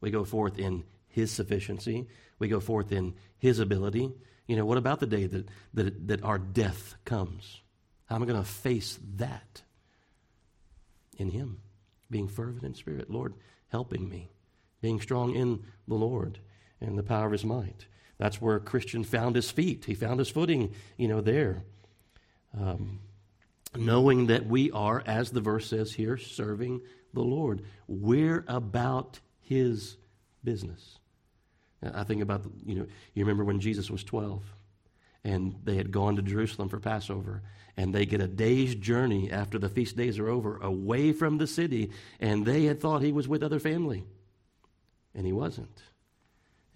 [0.00, 2.06] We go forth in his sufficiency.
[2.38, 4.12] We go forth in his ability.
[4.46, 7.60] You know, what about the day that, that, that our death comes?
[8.06, 9.62] How am I going to face that?
[11.18, 11.60] In him,
[12.10, 13.10] being fervent in spirit.
[13.10, 13.34] Lord,
[13.68, 14.30] helping me,
[14.80, 16.38] being strong in the Lord
[16.80, 17.86] and the power of his might.
[18.18, 19.84] That's where a Christian found his feet.
[19.84, 21.62] He found his footing, you know, there.
[22.58, 23.00] Um,
[23.76, 26.80] knowing that we are, as the verse says here, serving
[27.12, 27.62] the Lord.
[27.86, 29.96] We're about His
[30.42, 30.98] business.
[31.82, 34.42] I think about, you know, you remember when Jesus was 12
[35.24, 37.42] and they had gone to Jerusalem for Passover
[37.78, 41.46] and they get a day's journey after the feast days are over away from the
[41.46, 44.04] city and they had thought he was with other family
[45.14, 45.82] and he wasn't.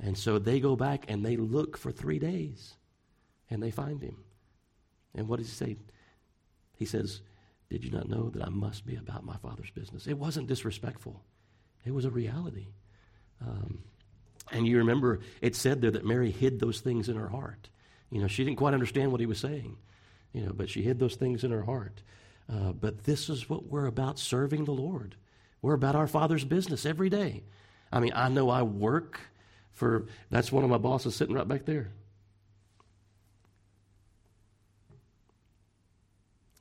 [0.00, 2.74] And so they go back and they look for three days
[3.50, 4.16] and they find him.
[5.12, 5.76] And what does he say?
[6.76, 7.20] He says,
[7.68, 10.06] Did you not know that I must be about my Father's business?
[10.06, 11.20] It wasn't disrespectful,
[11.84, 12.68] it was a reality.
[13.44, 13.80] Um,
[14.52, 17.70] and you remember it said there that Mary hid those things in her heart.
[18.08, 19.78] You know, she didn't quite understand what he was saying,
[20.32, 22.02] you know, but she hid those things in her heart.
[22.52, 25.16] Uh, but this is what we're about serving the Lord.
[25.60, 27.44] We're about our Father's business every day.
[27.92, 29.20] I mean, I know I work
[29.70, 31.92] for, that's one of my bosses sitting right back there.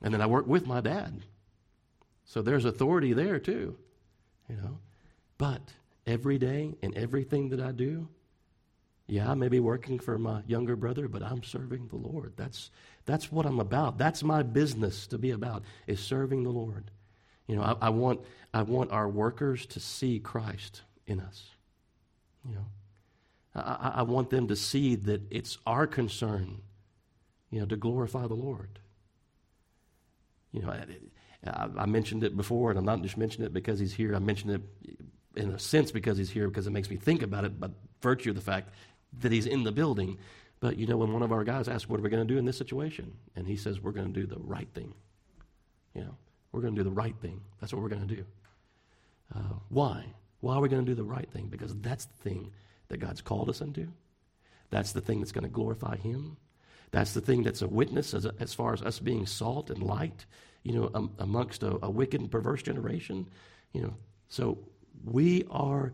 [0.02, 1.22] And then I work with my dad.
[2.24, 3.76] So there's authority there too,
[4.48, 4.78] you know.
[5.38, 5.72] But
[6.06, 8.08] every day and everything that I do,
[9.12, 12.32] yeah, I may be working for my younger brother, but I'm serving the Lord.
[12.34, 12.70] That's
[13.04, 13.98] that's what I'm about.
[13.98, 16.90] That's my business to be about is serving the Lord.
[17.46, 18.22] You know, I, I want
[18.54, 21.44] I want our workers to see Christ in us.
[22.48, 22.64] You know,
[23.54, 26.62] I, I want them to see that it's our concern,
[27.50, 28.78] you know, to glorify the Lord.
[30.52, 33.92] You know, I, I, mentioned it before, and I'm not just mentioning it because he's
[33.92, 34.14] here.
[34.14, 34.96] I mentioned it
[35.36, 37.68] in a sense because he's here, because it makes me think about it by
[38.02, 38.74] virtue of the fact
[39.20, 40.18] that he's in the building.
[40.60, 42.38] But you know, when one of our guys asks, "What are we going to do
[42.38, 44.94] in this situation?" and he says, "We're going to do the right thing,"
[45.94, 46.16] you know,
[46.52, 47.40] we're going to do the right thing.
[47.60, 48.24] That's what we're going to do.
[49.34, 50.04] Uh, why?
[50.40, 51.46] Why are we going to do the right thing?
[51.48, 52.50] Because that's the thing
[52.88, 53.88] that God's called us into.
[54.70, 56.36] That's the thing that's going to glorify Him.
[56.90, 60.26] That's the thing that's a witness as, as far as us being salt and light,
[60.62, 63.28] you know, um, amongst a, a wicked and perverse generation.
[63.72, 63.94] You know,
[64.28, 64.58] so
[65.04, 65.92] we are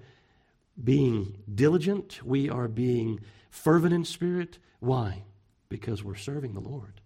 [0.83, 2.20] being diligent.
[2.24, 3.20] We are being
[3.51, 4.59] fervent in spirit.
[4.81, 5.24] Why?
[5.68, 7.01] Because we're serving the Lord.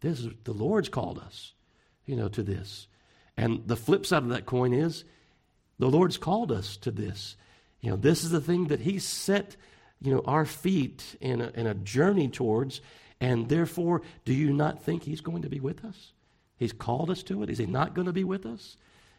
[0.00, 1.52] This is, the Lord's called us,
[2.04, 2.86] you know, to this.
[3.36, 5.04] And the flip side of that coin is
[5.78, 7.36] the Lord's called us to this.
[7.80, 9.56] You know, this is the thing that He set,
[10.00, 12.80] you know, our feet in a, in a journey towards.
[13.20, 16.12] And therefore, do you not think He's going to be with us?
[16.56, 17.50] He's called us to it.
[17.50, 18.76] Is He not going to be with us?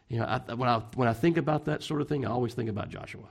[0.08, 2.54] You know, I, when, I, when I think about that sort of thing, I always
[2.54, 3.28] think about Joshua.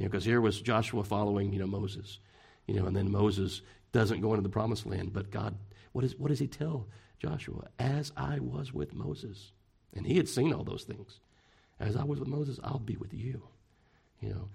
[0.00, 2.20] You know, because here was Joshua following, you know, Moses.
[2.66, 3.60] You know, and then Moses
[3.92, 5.54] doesn't go into the promised land, but God,
[5.92, 6.86] what, is, what does he tell
[7.18, 7.68] Joshua?
[7.78, 9.52] As I was with Moses.
[9.94, 11.20] And he had seen all those things.
[11.78, 13.42] As I was with Moses, I'll be with you.
[14.22, 14.48] You know.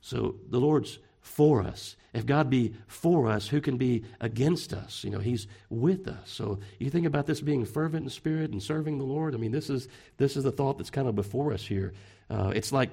[0.00, 1.96] So the Lord's for us.
[2.12, 5.02] If God be for us, who can be against us?
[5.02, 6.30] You know, He's with us.
[6.30, 9.34] So you think about this being fervent in spirit and serving the Lord.
[9.34, 11.92] I mean, this is this is the thought that's kind of before us here.
[12.30, 12.90] Uh, it's like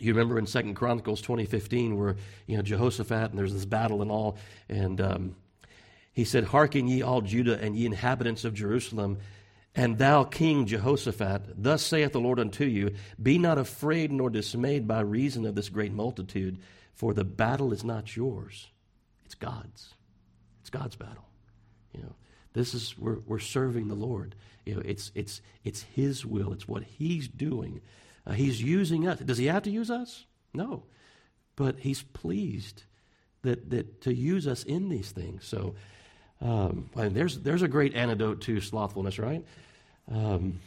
[0.00, 2.16] you remember in Second Chronicles twenty fifteen, where
[2.46, 4.36] you know Jehoshaphat and there's this battle and all,
[4.68, 5.36] and um,
[6.12, 9.18] he said, "Hearken ye all Judah and ye inhabitants of Jerusalem."
[9.76, 14.86] And thou, King Jehoshaphat, thus saith the Lord unto you Be not afraid nor dismayed
[14.86, 16.58] by reason of this great multitude,
[16.92, 18.68] for the battle is not yours,
[19.24, 19.94] it's God's.
[20.60, 21.28] It's God's battle.
[21.92, 22.14] You know,
[22.52, 24.34] this is we're, we're serving the Lord.
[24.64, 26.52] You know, it's it's it's His will.
[26.52, 27.80] It's what He's doing.
[28.26, 29.18] Uh, he's using us.
[29.18, 30.24] Does He have to use us?
[30.52, 30.84] No,
[31.56, 32.84] but He's pleased
[33.42, 35.44] that that to use us in these things.
[35.46, 35.74] So,
[36.40, 39.44] um, and there's there's a great antidote to slothfulness, right?
[40.10, 40.60] Um,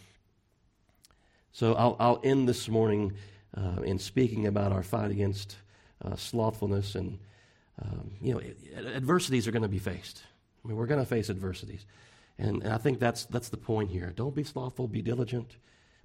[1.51, 3.13] so I'll I'll end this morning
[3.55, 5.55] uh, in speaking about our fight against
[6.03, 7.19] uh, slothfulness, and
[7.81, 8.41] um, you know,
[8.95, 10.23] adversities are going to be faced.
[10.63, 11.85] I mean, we're going to face adversities,
[12.37, 14.13] and, and I think that's that's the point here.
[14.15, 14.87] Don't be slothful.
[14.87, 15.57] Be diligent.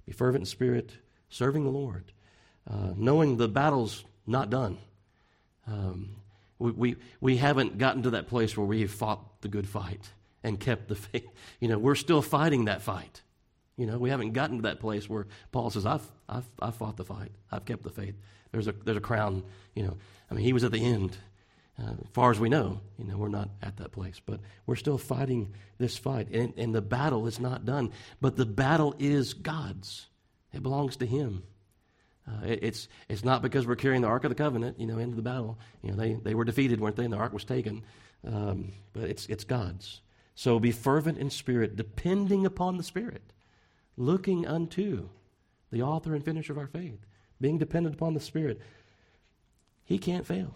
[0.05, 0.91] Be fervent in spirit,
[1.33, 2.11] serving the Lord,
[2.69, 4.77] uh, knowing the battle's not done.
[5.67, 6.15] Um,
[6.59, 10.11] we, we, we haven't gotten to that place where we've fought the good fight
[10.43, 11.27] and kept the faith.
[11.59, 13.21] You know, we're still fighting that fight.
[13.77, 16.97] You know, we haven't gotten to that place where Paul says, I've, I've, I've fought
[16.97, 17.31] the fight.
[17.51, 18.15] I've kept the faith.
[18.51, 19.97] There's a, there's a crown, you know.
[20.29, 21.17] I mean, he was at the end.
[21.79, 24.75] Uh, as far as we know, you know, we're not at that place, but we're
[24.75, 26.29] still fighting this fight.
[26.29, 30.05] And, and the battle is not done, but the battle is God's.
[30.53, 31.43] It belongs to Him.
[32.27, 34.97] Uh, it, it's, it's not because we're carrying the Ark of the Covenant, you know,
[34.97, 35.59] into the battle.
[35.81, 37.03] You know, they, they were defeated, weren't they?
[37.03, 37.83] And the Ark was taken.
[38.25, 40.01] Um, but it's, it's God's.
[40.35, 43.33] So be fervent in spirit, depending upon the Spirit,
[43.97, 45.09] looking unto
[45.71, 47.05] the author and finisher of our faith
[47.43, 48.61] being dependent upon the Spirit,
[49.83, 50.55] he can't fail.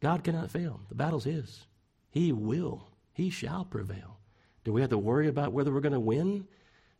[0.00, 0.80] God cannot fail.
[0.88, 1.66] The battle's his.
[2.10, 2.88] He will.
[3.12, 4.18] He shall prevail.
[4.64, 6.46] Do we have to worry about whether we're going to win?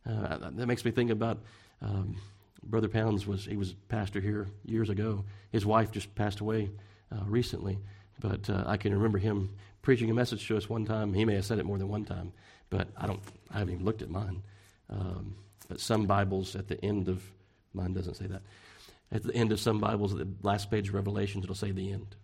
[0.05, 1.39] Uh, that makes me think about
[1.81, 2.15] um,
[2.63, 5.23] Brother Pounds was he was pastor here years ago.
[5.51, 6.69] His wife just passed away
[7.11, 7.79] uh, recently,
[8.19, 9.49] but uh, I can remember him
[9.81, 11.13] preaching a message to us one time.
[11.13, 12.33] He may have said it more than one time,
[12.69, 13.21] but I don't.
[13.51, 14.43] I haven't even looked at mine.
[14.89, 15.35] Um,
[15.67, 17.23] but some Bibles at the end of
[17.73, 18.41] mine doesn't say that.
[19.11, 21.91] At the end of some Bibles, at the last page of Revelations, it'll say the
[21.91, 22.15] end.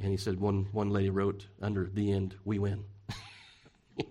[0.00, 2.84] And he said, one, one lady wrote under the end, we win.
[3.96, 4.06] you,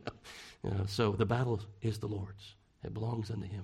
[0.64, 3.64] know, so the battle is the Lord's, it belongs unto him.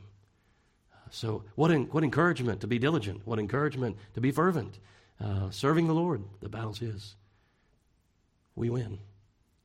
[1.14, 4.80] So, what, in, what encouragement to be diligent, what encouragement to be fervent,
[5.22, 6.24] uh, serving the Lord.
[6.42, 7.14] The battle's his.
[8.56, 8.98] We win.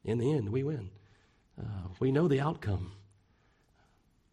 [0.04, 0.90] In the end, we win.
[1.58, 2.92] Uh, we know the outcome.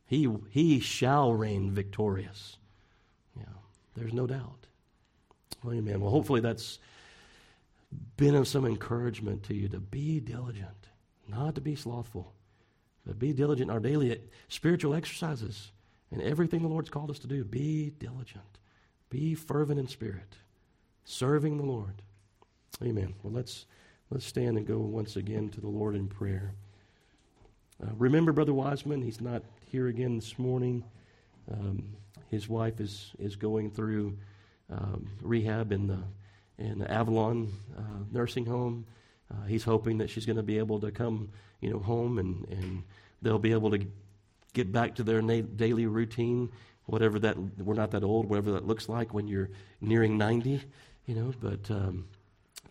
[0.06, 2.58] He, he shall reign victorious.
[3.38, 3.46] Yeah,
[3.96, 4.68] There's no doubt.
[5.64, 6.02] Well, amen.
[6.02, 6.80] Well, hopefully that's
[8.18, 10.90] been of some encouragement to you to be diligent,
[11.30, 12.34] not to be slothful,
[13.06, 15.72] but be diligent in our daily spiritual exercises
[16.12, 17.44] and everything the Lord's called us to do.
[17.44, 18.60] Be diligent,
[19.10, 20.36] be fervent in spirit,
[21.04, 22.02] serving the Lord.
[22.84, 23.14] Amen.
[23.24, 23.66] Well, let's
[24.10, 26.54] let's stand and go once again to the Lord in prayer.
[27.84, 30.84] Uh, remember, Brother Wiseman, he's not here again this morning.
[31.52, 31.84] Um,
[32.32, 34.18] his wife is, is going through
[34.72, 36.00] um, rehab in the,
[36.58, 37.82] in the Avalon uh,
[38.12, 38.86] nursing home.
[39.30, 41.30] Uh, he's hoping that she's going to be able to come,
[41.60, 42.84] you know, home and, and
[43.22, 43.86] they'll be able to
[44.56, 46.50] get back to their na- daily routine,
[46.86, 49.50] whatever that, we're not that old, whatever that looks like when you're
[49.82, 50.64] nearing 90,
[51.06, 52.06] you know, but um,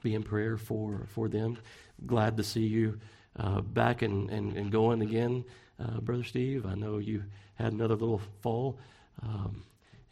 [0.03, 1.59] be in prayer for, for them.
[2.05, 2.99] Glad to see you
[3.39, 5.45] uh, back and, and, and going again,
[5.79, 6.67] uh, Brother Steve.
[6.67, 7.23] I know you
[7.55, 8.79] had another little fall.
[9.23, 9.63] Um,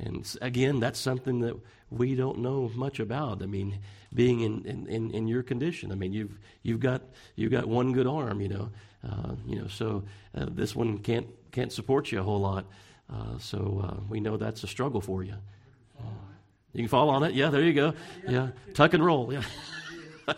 [0.02, 1.54] and again, that's something that
[1.90, 3.42] we don't know much about.
[3.42, 3.78] I mean,
[4.12, 7.02] being in, in, in, your condition, I mean, you've, you've, got,
[7.36, 8.70] you've got one good arm, you know,
[9.08, 10.02] uh, you know so
[10.36, 12.66] uh, this one can't, can't support you a whole lot.
[13.12, 15.34] Uh, so uh, we know that's a struggle for you.
[16.72, 17.34] you can fall on it.
[17.34, 17.94] Yeah, there you go.
[18.28, 19.32] Yeah, tuck and roll.
[19.32, 19.42] Yeah.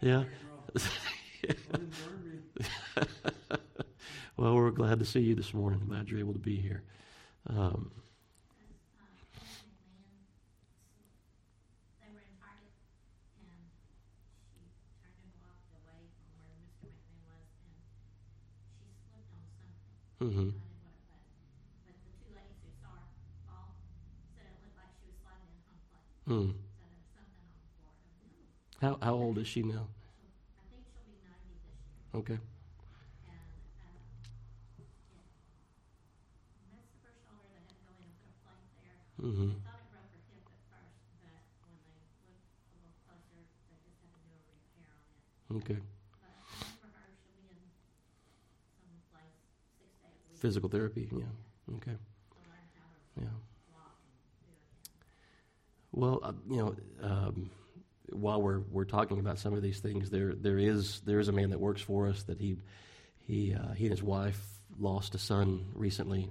[0.00, 0.24] yeah.
[4.36, 5.80] well, we're glad to see you this morning.
[5.86, 6.82] Glad you're able to be here.
[7.48, 7.90] Um,
[20.24, 20.56] Mm-hmm.
[21.84, 23.12] But the two ladies who saw her
[23.44, 23.76] fall
[24.32, 26.08] said it looked like she was sliding in on plate.
[26.24, 26.48] Mm.
[26.56, 27.92] So there was something on the floor.
[28.80, 29.84] How how old is she now?
[29.84, 32.08] I think she'll be ninety this year.
[32.24, 32.38] Okay.
[32.40, 33.36] And
[33.84, 34.00] um,
[34.80, 35.28] yeah.
[36.72, 37.44] that's the first shoulder.
[37.52, 38.96] They had to go in and put a plate there.
[39.24, 39.40] Mm-hmm.
[39.40, 43.32] They thought it broke her hip at first, but when they looked a little closer,
[43.32, 44.20] they just had to do a
[44.52, 45.64] repair on it.
[45.64, 45.80] Okay.
[50.36, 51.24] Physical therapy, yeah.
[51.76, 51.96] Okay.
[53.18, 53.28] Yeah.
[55.92, 57.50] Well, uh, you know, um,
[58.10, 61.32] while we're we're talking about some of these things, there there is there is a
[61.32, 62.56] man that works for us that he
[63.26, 66.30] he uh, he and his wife lost a son recently,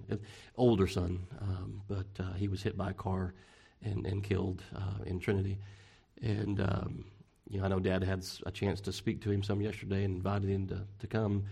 [0.55, 3.33] older son, um, but uh, he was hit by a car
[3.83, 5.57] and and killed uh, in Trinity,
[6.21, 7.05] and um,
[7.49, 10.15] you know I know Dad had a chance to speak to him some yesterday and
[10.15, 11.45] invited him to to come.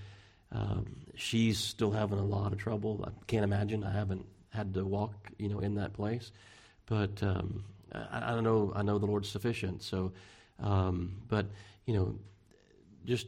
[0.51, 3.03] Um, she's still having a lot of trouble.
[3.07, 3.83] I can't imagine.
[3.83, 6.31] I haven't had to walk, you know, in that place,
[6.85, 7.63] but um,
[7.93, 8.73] I, I, know.
[8.75, 9.81] I know the Lord's sufficient.
[9.81, 10.11] So,
[10.59, 11.45] um, but
[11.85, 12.15] you know,
[13.05, 13.27] just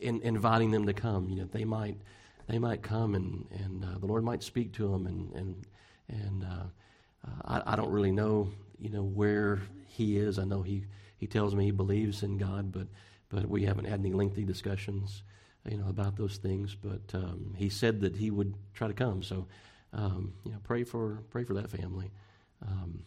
[0.00, 1.28] in, inviting them to come.
[1.28, 1.96] You know, they might
[2.52, 5.66] they might come and and uh, the Lord might speak to them and and
[6.08, 8.50] and uh, uh, I, I don't really know.
[8.78, 10.38] You know where he is.
[10.38, 10.84] I know he
[11.16, 12.88] he tells me he believes in God, but
[13.30, 15.22] but we haven't had any lengthy discussions
[15.66, 16.74] you know, about those things.
[16.74, 19.22] But um, he said that he would try to come.
[19.22, 19.46] So,
[19.94, 22.10] um, you know, pray for pray for that family.
[22.66, 23.04] Um,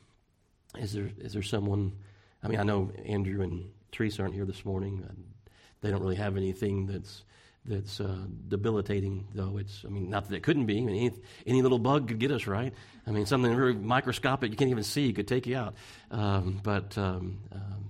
[0.79, 1.91] is there is there someone?
[2.41, 5.05] I mean, I know Andrew and Teresa aren't here this morning.
[5.81, 7.23] They don't really have anything that's
[7.67, 9.57] that's uh, debilitating, though.
[9.57, 10.77] It's I mean, not that it couldn't be.
[10.77, 11.11] I mean, any,
[11.47, 12.73] any, little bug could get us, right?
[13.07, 15.75] I mean, something very microscopic you can't even see could take you out.
[16.11, 17.89] Um, but um, um,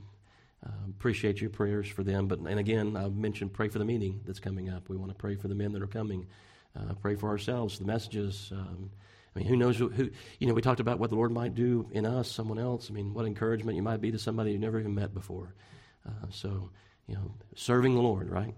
[0.66, 2.28] uh, appreciate your prayers for them.
[2.28, 4.88] But and again, I mentioned pray for the meeting that's coming up.
[4.90, 6.28] We want to pray for the men that are coming.
[6.78, 8.52] Uh, pray for ourselves, the messages.
[8.54, 8.92] Um,
[9.36, 10.10] I mean, who knows who, who,
[10.40, 12.90] you know, we talked about what the Lord might do in us, someone else.
[12.90, 15.54] I mean, what encouragement you might be to somebody you've never even met before.
[16.08, 16.70] Uh, so,
[17.08, 18.56] you know, serving the Lord, right?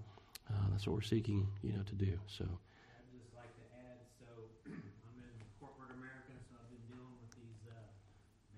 [0.50, 2.18] Uh, that's what we're seeking, you know, to do.
[2.28, 2.46] So.
[2.46, 4.28] I'd just like to add, so
[4.72, 7.76] I'm in corporate America, so I've been dealing with these uh,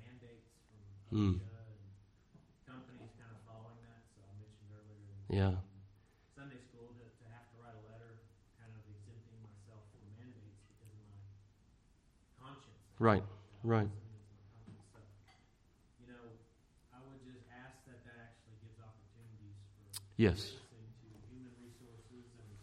[0.06, 0.50] mandates
[1.10, 1.40] from mm.
[5.30, 5.54] Yeah.
[6.34, 8.18] Sunday school to, to have to write a letter
[8.58, 11.22] kind of exempting myself from mandates because of my
[12.42, 12.82] conscience.
[12.98, 13.22] Right,
[13.62, 13.86] right.
[13.86, 14.98] So,
[16.02, 16.34] you know,
[16.90, 19.86] I would just ask that that actually gives opportunities for
[20.18, 20.58] yes.
[20.74, 20.82] to
[21.30, 22.50] human resources and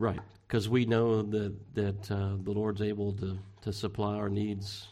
[0.00, 0.18] Right.
[0.48, 4.88] Because we know that that uh, the Lord's able to to supply our needs.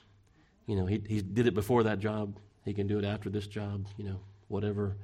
[0.66, 2.36] You know, he he did it before that job.
[2.66, 3.86] He can do it after this job.
[3.96, 4.96] You know, whatever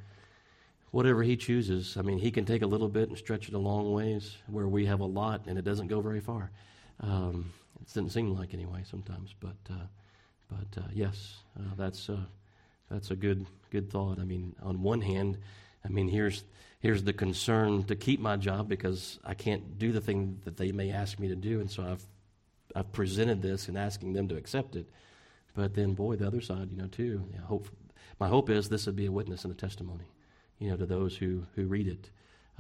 [0.91, 1.97] whatever he chooses.
[1.97, 4.69] I mean, he can take a little bit and stretch it a long ways where
[4.69, 6.51] we have a lot and it doesn't go very far.
[7.01, 7.51] Um,
[7.81, 9.87] it doesn't seem like anyway sometimes, but uh,
[10.51, 12.27] but uh, yes, uh, that's uh,
[12.91, 14.19] that's a good good thought.
[14.21, 15.39] I mean, on one hand,
[15.85, 16.45] I mean, here's,
[16.81, 20.73] here's the concern to keep my job because I can't do the thing that they
[20.73, 21.61] may ask me to do.
[21.61, 22.05] And so I've,
[22.75, 24.87] I've presented this and asking them to accept it.
[25.55, 27.25] But then, boy, the other side, you know, too.
[27.33, 27.69] You know, hope,
[28.19, 30.05] my hope is this would be a witness and a testimony,
[30.59, 32.11] you know, to those who, who read it.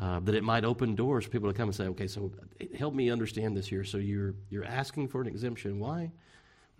[0.00, 2.66] Uh, that it might open doors for people to come and say, okay, so eh,
[2.76, 3.84] help me understand this here.
[3.84, 5.78] So you're, you're asking for an exemption.
[5.78, 6.10] Why?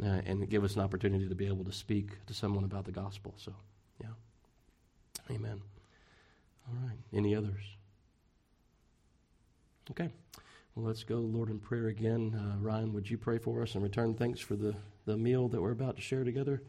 [0.02, 2.90] Uh, and give us an opportunity to be able to speak to someone about the
[2.90, 3.32] gospel.
[3.36, 3.54] So,
[4.00, 4.08] yeah.
[5.30, 5.60] Amen.
[6.68, 6.98] All right.
[7.12, 7.62] Any others?
[9.90, 10.10] Okay.
[10.74, 12.34] Well, let's go, Lord, in prayer again.
[12.34, 15.60] Uh, Ryan, would you pray for us and return thanks for the, the meal that
[15.60, 16.62] we're about to share together?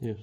[0.00, 0.16] Yes.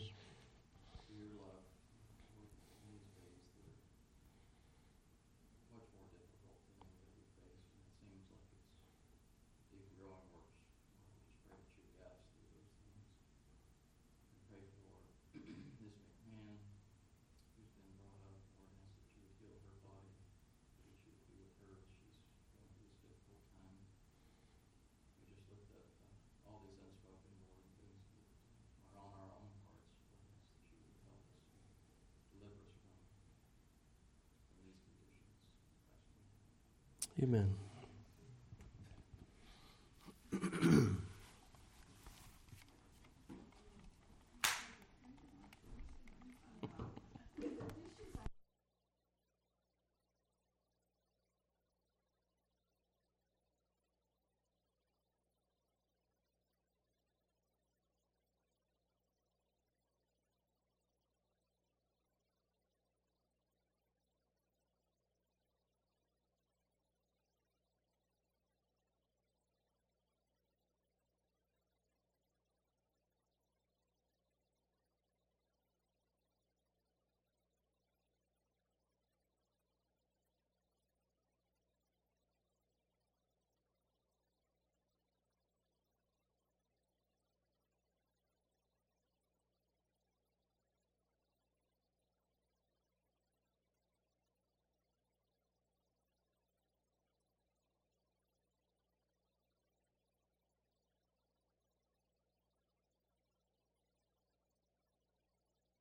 [37.21, 37.55] Amen.